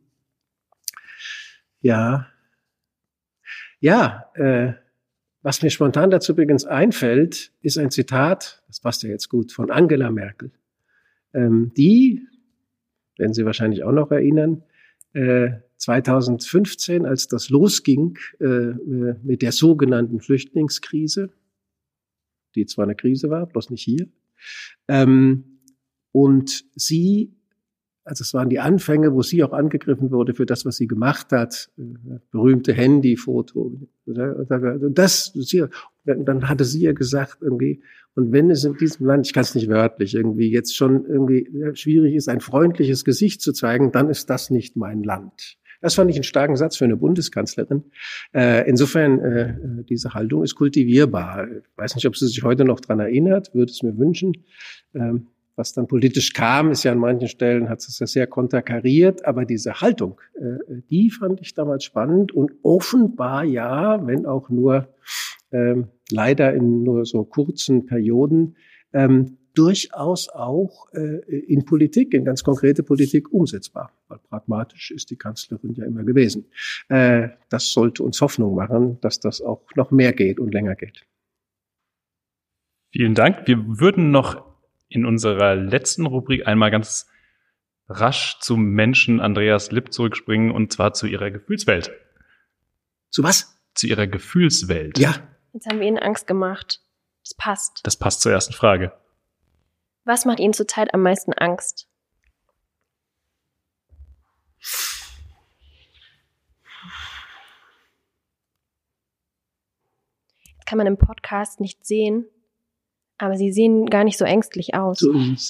[1.82, 2.28] Ja.
[3.80, 4.74] Ja, äh,
[5.41, 9.72] was mir spontan dazu übrigens einfällt, ist ein Zitat, das passt ja jetzt gut, von
[9.72, 10.52] Angela Merkel.
[11.34, 12.28] Ähm, die,
[13.18, 14.64] werden Sie wahrscheinlich auch noch erinnern,
[15.14, 21.30] äh, 2015, als das losging äh, äh, mit der sogenannten Flüchtlingskrise,
[22.55, 24.07] die zwar eine Krise war, bloß nicht hier,
[24.88, 25.59] ähm,
[26.11, 27.34] und sie,
[28.03, 31.32] also es waren die Anfänge, wo sie auch angegriffen wurde für das, was sie gemacht
[31.32, 33.88] hat, äh, berühmte Handyfoto.
[34.05, 35.34] Das,
[36.05, 37.82] dann hatte sie ja gesagt irgendwie,
[38.15, 41.47] und wenn es in diesem Land, ich kann es nicht wörtlich, irgendwie jetzt schon irgendwie
[41.73, 45.57] schwierig ist, ein freundliches Gesicht zu zeigen, dann ist das nicht mein Land.
[45.82, 47.86] Das fand ich einen starken Satz für eine Bundeskanzlerin.
[48.34, 51.47] Äh, insofern, äh, diese Haltung ist kultivierbar.
[51.47, 54.34] Ich weiß nicht, ob sie sich heute noch dran erinnert, würde es mir wünschen.
[54.93, 59.25] Ähm, was dann politisch kam, ist ja an manchen Stellen, hat es ja sehr konterkariert,
[59.25, 64.88] aber diese Haltung, äh, die fand ich damals spannend und offenbar ja, wenn auch nur
[65.51, 68.55] ähm, leider in nur so kurzen Perioden,
[68.93, 73.91] ähm, durchaus auch äh, in Politik, in ganz konkrete Politik umsetzbar.
[74.08, 76.45] Weil pragmatisch ist die Kanzlerin ja immer gewesen.
[76.88, 81.06] Äh, das sollte uns Hoffnung machen, dass das auch noch mehr geht und länger geht.
[82.91, 83.47] Vielen Dank.
[83.47, 84.50] Wir würden noch
[84.88, 87.08] in unserer letzten Rubrik einmal ganz
[87.88, 91.91] rasch zum Menschen Andreas Lipp zurückspringen und zwar zu ihrer Gefühlswelt.
[93.10, 93.60] Zu was?
[93.74, 94.97] Zu ihrer Gefühlswelt.
[94.97, 95.16] Ja.
[95.54, 96.82] Jetzt haben wir Ihnen Angst gemacht.
[97.24, 97.82] Das passt.
[97.84, 98.91] Das passt zur ersten Frage.
[100.10, 101.88] Was macht Ihnen zurzeit am meisten Angst?
[110.41, 112.26] Jetzt kann man im Podcast nicht sehen,
[113.20, 114.99] aber Sie sehen gar nicht so ängstlich aus.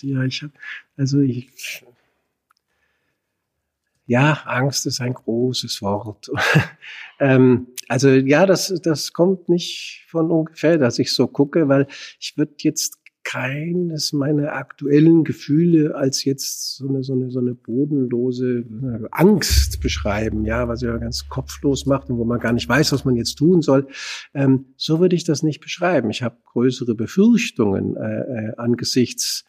[0.02, 0.24] Ja.
[0.24, 0.52] Ich habe,
[0.98, 1.86] also ich,
[4.08, 6.32] ja, Angst ist ein großes Wort.
[7.22, 11.88] ähm, also ja, das, das kommt nicht von ungefähr, dass ich so gucke, weil
[12.20, 17.54] ich würde jetzt keines meiner aktuellen Gefühle als jetzt so eine, so eine, so eine
[17.54, 18.66] bodenlose
[19.12, 23.06] Angst beschreiben, ja, was ja ganz kopflos macht und wo man gar nicht weiß, was
[23.06, 23.88] man jetzt tun soll.
[24.34, 26.10] Ähm, so würde ich das nicht beschreiben.
[26.10, 29.46] Ich habe größere Befürchtungen äh, äh, angesichts,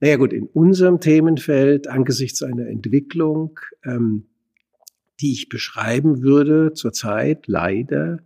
[0.00, 4.28] naja gut, in unserem Themenfeld, angesichts einer Entwicklung, ähm,
[5.20, 8.18] die ich beschreiben würde zurzeit leider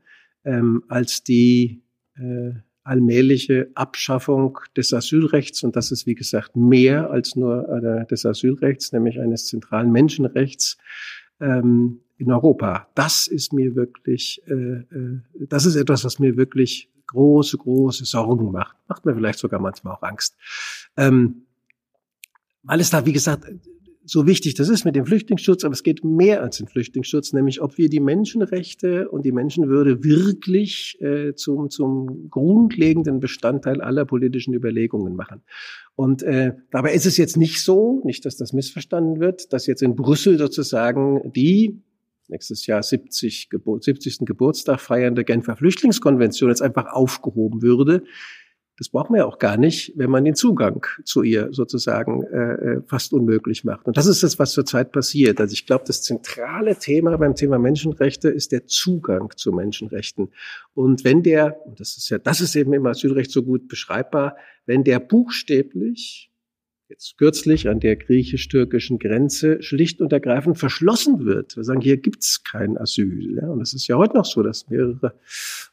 [0.44, 1.82] ähm, als die
[2.14, 2.52] äh,
[2.86, 5.62] allmähliche Abschaffung des Asylrechts.
[5.62, 10.78] Und das ist, wie gesagt, mehr als nur äh, des Asylrechts, nämlich eines zentralen Menschenrechts
[11.40, 12.88] ähm, in Europa.
[12.94, 18.52] Das ist mir wirklich, äh, äh, das ist etwas, was mir wirklich große, große Sorgen
[18.52, 18.76] macht.
[18.88, 20.36] Macht mir vielleicht sogar manchmal auch Angst.
[20.96, 21.42] Ähm,
[22.62, 23.46] weil es da, wie gesagt,
[24.06, 27.60] so wichtig das ist mit dem Flüchtlingsschutz, aber es geht mehr als den Flüchtlingsschutz, nämlich
[27.60, 34.54] ob wir die Menschenrechte und die Menschenwürde wirklich äh, zum, zum grundlegenden Bestandteil aller politischen
[34.54, 35.42] Überlegungen machen.
[35.96, 39.82] Und äh, dabei ist es jetzt nicht so, nicht, dass das missverstanden wird, dass jetzt
[39.82, 41.82] in Brüssel sozusagen die
[42.28, 44.20] nächstes Jahr 70, Gebur 70.
[44.20, 48.04] Geburtstag feiernde Genfer Flüchtlingskonvention jetzt einfach aufgehoben würde.
[48.78, 52.52] Das braucht man ja auch gar nicht, wenn man den Zugang zu ihr sozusagen äh,
[52.52, 53.86] äh, fast unmöglich macht.
[53.86, 55.40] Und das ist das, was zurzeit passiert.
[55.40, 60.28] Also ich glaube, das zentrale Thema beim Thema Menschenrechte ist der Zugang zu Menschenrechten.
[60.74, 64.36] Und wenn der, und das ist ja, das ist eben im Asylrecht so gut beschreibbar,
[64.66, 66.30] wenn der buchstäblich
[66.88, 71.56] jetzt kürzlich an der griechisch-türkischen Grenze schlicht und ergreifend verschlossen wird.
[71.56, 73.36] Wir sagen, hier gibt's kein Asyl.
[73.36, 75.14] Ja, und es ist ja heute noch so, dass mehrere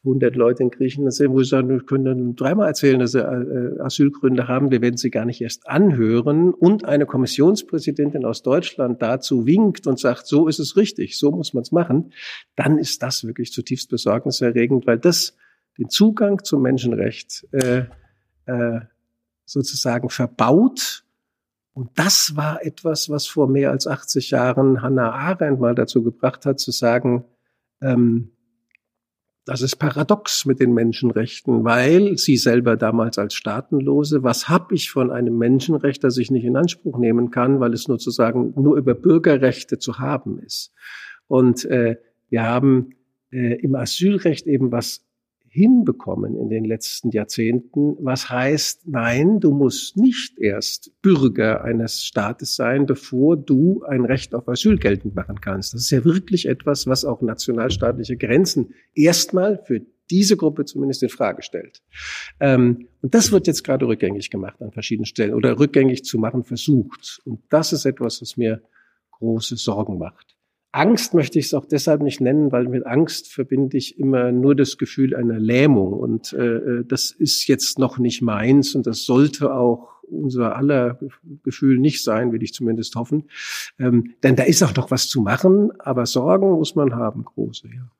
[0.03, 3.19] hundert Leute in Griechenland sind, wo sie sagen, wir können dann dreimal erzählen, dass sie
[3.19, 6.53] äh, Asylgründe haben, wir werden sie gar nicht erst anhören.
[6.53, 11.53] Und eine Kommissionspräsidentin aus Deutschland dazu winkt und sagt, so ist es richtig, so muss
[11.53, 12.11] man es machen,
[12.55, 15.37] dann ist das wirklich zutiefst besorgniserregend, weil das
[15.77, 17.83] den Zugang zum Menschenrecht äh,
[18.45, 18.81] äh,
[19.45, 21.03] sozusagen verbaut
[21.73, 26.45] und das war etwas, was vor mehr als 80 Jahren Hannah Arendt mal dazu gebracht
[26.45, 27.25] hat, zu sagen,
[27.81, 28.29] ähm,
[29.45, 34.89] das ist paradox mit den Menschenrechten, weil sie selber damals als Staatenlose, was habe ich
[34.89, 38.11] von einem Menschenrecht, das ich nicht in Anspruch nehmen kann, weil es nur zu
[38.55, 40.71] nur über Bürgerrechte zu haben ist.
[41.27, 41.97] Und äh,
[42.29, 42.91] wir haben
[43.31, 45.03] äh, im Asylrecht eben was
[45.53, 52.55] hinbekommen in den letzten Jahrzehnten, was heißt, nein, du musst nicht erst Bürger eines Staates
[52.55, 55.75] sein, bevor du ein Recht auf Asyl geltend machen kannst.
[55.75, 61.09] Das ist ja wirklich etwas, was auch nationalstaatliche Grenzen erstmal für diese Gruppe zumindest in
[61.09, 61.83] Frage stellt.
[62.39, 66.43] Ähm, und das wird jetzt gerade rückgängig gemacht an verschiedenen Stellen oder rückgängig zu machen
[66.43, 67.21] versucht.
[67.25, 68.63] Und das ist etwas, was mir
[69.19, 70.32] große Sorgen macht.
[70.73, 74.55] Angst möchte ich es auch deshalb nicht nennen, weil mit Angst verbinde ich immer nur
[74.55, 75.93] das Gefühl einer Lähmung.
[75.93, 80.99] Und äh, äh, das ist jetzt noch nicht meins und das sollte auch unser aller
[81.43, 83.29] Gefühl nicht sein, will ich zumindest hoffen.
[83.77, 87.67] Ähm, denn da ist auch noch was zu machen, aber Sorgen muss man haben, große,
[87.67, 87.91] ja.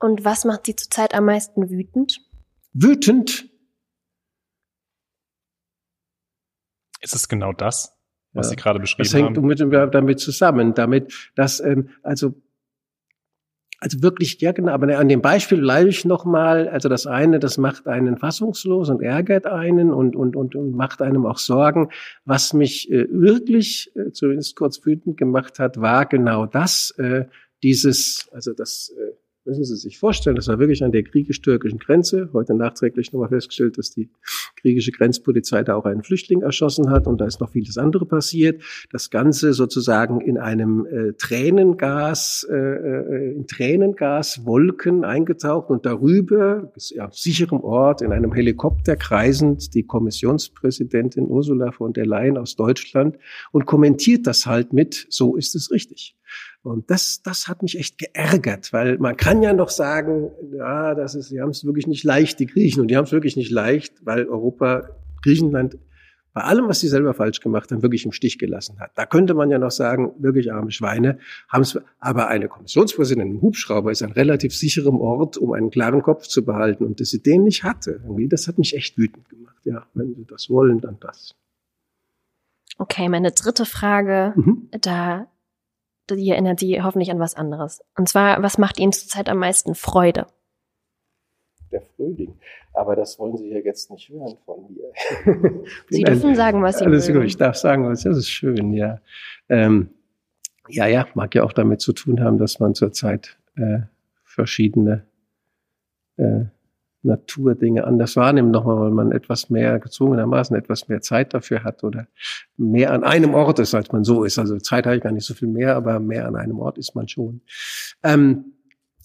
[0.00, 2.20] Und was macht Sie zurzeit am meisten wütend?
[2.72, 3.48] Wütend?
[7.00, 7.95] Ist es genau das?
[8.36, 8.50] Was.
[8.50, 9.34] Sie gerade beschrieben haben.
[9.34, 9.70] Das hängt haben.
[9.70, 12.34] Mit, damit zusammen, damit, dass, ähm, also,
[13.78, 17.58] also wirklich, ja genau, aber an dem Beispiel bleibe ich nochmal, also das eine, das
[17.58, 21.90] macht einen fassungslos und ärgert einen und, und, und, und macht einem auch Sorgen.
[22.24, 27.26] Was mich äh, wirklich, äh, zumindest kurz wütend gemacht hat, war genau das, äh,
[27.62, 29.12] dieses, also das, äh,
[29.46, 32.30] Müssen Sie sich vorstellen, das war wirklich an der griechisch-türkischen Grenze.
[32.32, 34.10] Heute nachträglich nochmal festgestellt, dass die
[34.60, 38.60] griechische Grenzpolizei da auch einen Flüchtling erschossen hat und da ist noch vieles andere passiert.
[38.90, 47.08] Das Ganze sozusagen in einem äh, Tränengas, äh, äh in Tränengaswolken eingetaucht und darüber, ja,
[47.12, 53.16] sicherem Ort, in einem Helikopter kreisend, die Kommissionspräsidentin Ursula von der Leyen aus Deutschland
[53.52, 56.15] und kommentiert das halt mit, so ist es richtig.
[56.62, 61.14] Und das, das hat mich echt geärgert, weil man kann ja noch sagen, ja, das
[61.14, 63.50] ist, die haben es wirklich nicht leicht, die Griechen, und die haben es wirklich nicht
[63.50, 64.88] leicht, weil Europa
[65.22, 65.78] Griechenland
[66.36, 68.90] bei allem, was sie selber falsch gemacht haben, wirklich im Stich gelassen hat.
[68.94, 71.18] Da könnte man ja noch sagen, wirklich arme Schweine
[71.48, 76.02] haben es, aber eine Kommissionspräsidentin im Hubschrauber ist ein relativ sicherem Ort, um einen klaren
[76.02, 76.84] Kopf zu behalten.
[76.84, 79.56] Und dass sie den nicht hatte, irgendwie, das hat mich echt wütend gemacht.
[79.64, 81.34] Ja, wenn sie das wollen, dann das.
[82.76, 84.68] Okay, meine dritte Frage, mhm.
[84.82, 85.28] da
[86.14, 87.82] die erinnert Sie hoffentlich an was anderes.
[87.96, 90.26] Und zwar, was macht Ihnen zurzeit am meisten Freude?
[91.72, 92.38] Der Frühling.
[92.72, 95.64] Aber das wollen Sie ja jetzt nicht hören von mir.
[95.88, 97.18] Sie dürfen sagen, was Sie alles wollen.
[97.18, 99.00] Gut, ich darf sagen, was das ist schön, ja.
[99.48, 99.90] Ähm,
[100.68, 103.80] ja, ja, mag ja auch damit zu tun haben, dass man zurzeit äh,
[104.24, 105.06] verschiedene
[106.16, 106.44] äh,
[107.06, 112.08] Naturdinge anders wahrnimmt, nochmal, weil man etwas mehr gezwungenermaßen etwas mehr Zeit dafür hat oder
[112.56, 114.38] mehr an einem Ort ist, als man so ist.
[114.38, 116.94] Also Zeit habe ich gar nicht so viel mehr, aber mehr an einem Ort ist
[116.94, 117.40] man schon.
[118.02, 118.52] Ähm,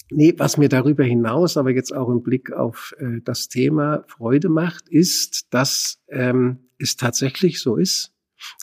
[0.09, 4.49] nee, was mir darüber hinaus, aber jetzt auch im Blick auf äh, das Thema Freude
[4.49, 8.13] macht, ist, dass ähm, es tatsächlich so ist.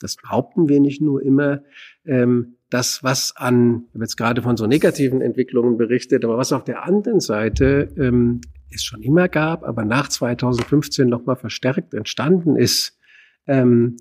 [0.01, 1.63] Das behaupten wir nicht nur immer,
[2.05, 6.53] ähm, das, was an, ich habe jetzt gerade von so negativen Entwicklungen berichtet, aber was
[6.53, 8.41] auf der anderen Seite ähm,
[8.71, 12.97] es schon immer gab, aber nach 2015 nochmal verstärkt entstanden ist,
[13.47, 13.97] ähm,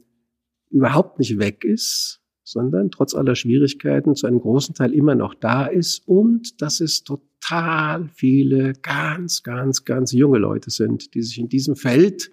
[0.71, 5.66] überhaupt nicht weg ist, sondern trotz aller Schwierigkeiten zu einem großen Teil immer noch da
[5.66, 11.49] ist und dass es total viele ganz, ganz, ganz junge Leute sind, die sich in
[11.49, 12.31] diesem Feld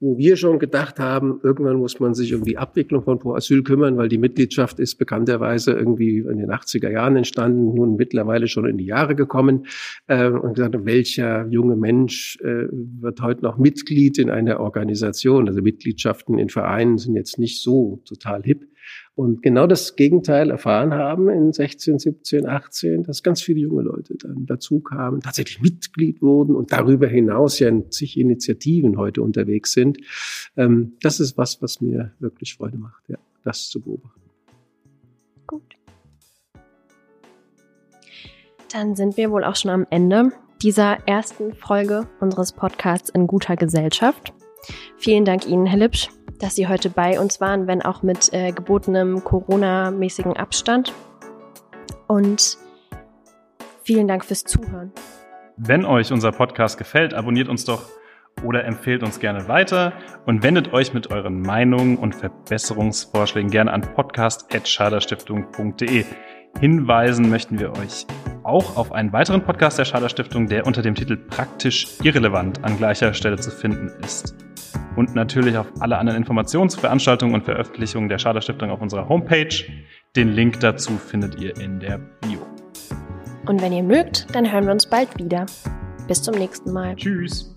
[0.00, 3.62] wo wir schon gedacht haben, irgendwann muss man sich um die Abwicklung von Pro Asyl
[3.62, 8.64] kümmern, weil die Mitgliedschaft ist bekannterweise irgendwie in den 80er Jahren entstanden, nun mittlerweile schon
[8.64, 9.66] in die Jahre gekommen.
[10.06, 15.48] Äh, und gesagt, welcher junge Mensch äh, wird heute noch Mitglied in einer Organisation?
[15.48, 18.69] Also Mitgliedschaften in Vereinen sind jetzt nicht so total hip
[19.14, 24.16] und genau das Gegenteil erfahren haben in 16, 17, 18, dass ganz viele junge Leute
[24.16, 29.72] dann dazu kamen, tatsächlich Mitglied wurden und darüber hinaus ja in zig Initiativen heute unterwegs
[29.72, 29.98] sind.
[30.56, 34.20] Ähm, das ist was, was mir wirklich Freude macht, ja, das zu beobachten.
[35.46, 35.74] Gut.
[38.72, 40.32] Dann sind wir wohl auch schon am Ende
[40.62, 44.32] dieser ersten Folge unseres Podcasts in guter Gesellschaft.
[44.96, 46.08] Vielen Dank Ihnen, Herr Lipsch,
[46.40, 50.94] dass Sie heute bei uns waren, wenn auch mit äh, gebotenem Corona-mäßigen Abstand.
[52.08, 52.58] Und
[53.84, 54.90] vielen Dank fürs Zuhören.
[55.56, 57.84] Wenn euch unser Podcast gefällt, abonniert uns doch
[58.42, 59.92] oder empfehlt uns gerne weiter
[60.24, 66.06] und wendet euch mit euren Meinungen und Verbesserungsvorschlägen gerne an podcast.schaderstiftung.de.
[66.58, 68.06] Hinweisen möchten wir euch
[68.42, 73.12] auch auf einen weiteren Podcast der Schaderstiftung, der unter dem Titel Praktisch irrelevant an gleicher
[73.12, 74.49] Stelle zu finden ist
[74.96, 79.08] und natürlich auf alle anderen Informationen zu Veranstaltungen und Veröffentlichungen der Schader Stiftung auf unserer
[79.08, 79.64] Homepage.
[80.16, 82.40] Den Link dazu findet ihr in der Bio.
[83.46, 85.46] Und wenn ihr mögt, dann hören wir uns bald wieder.
[86.08, 86.96] Bis zum nächsten Mal.
[86.96, 87.49] Tschüss.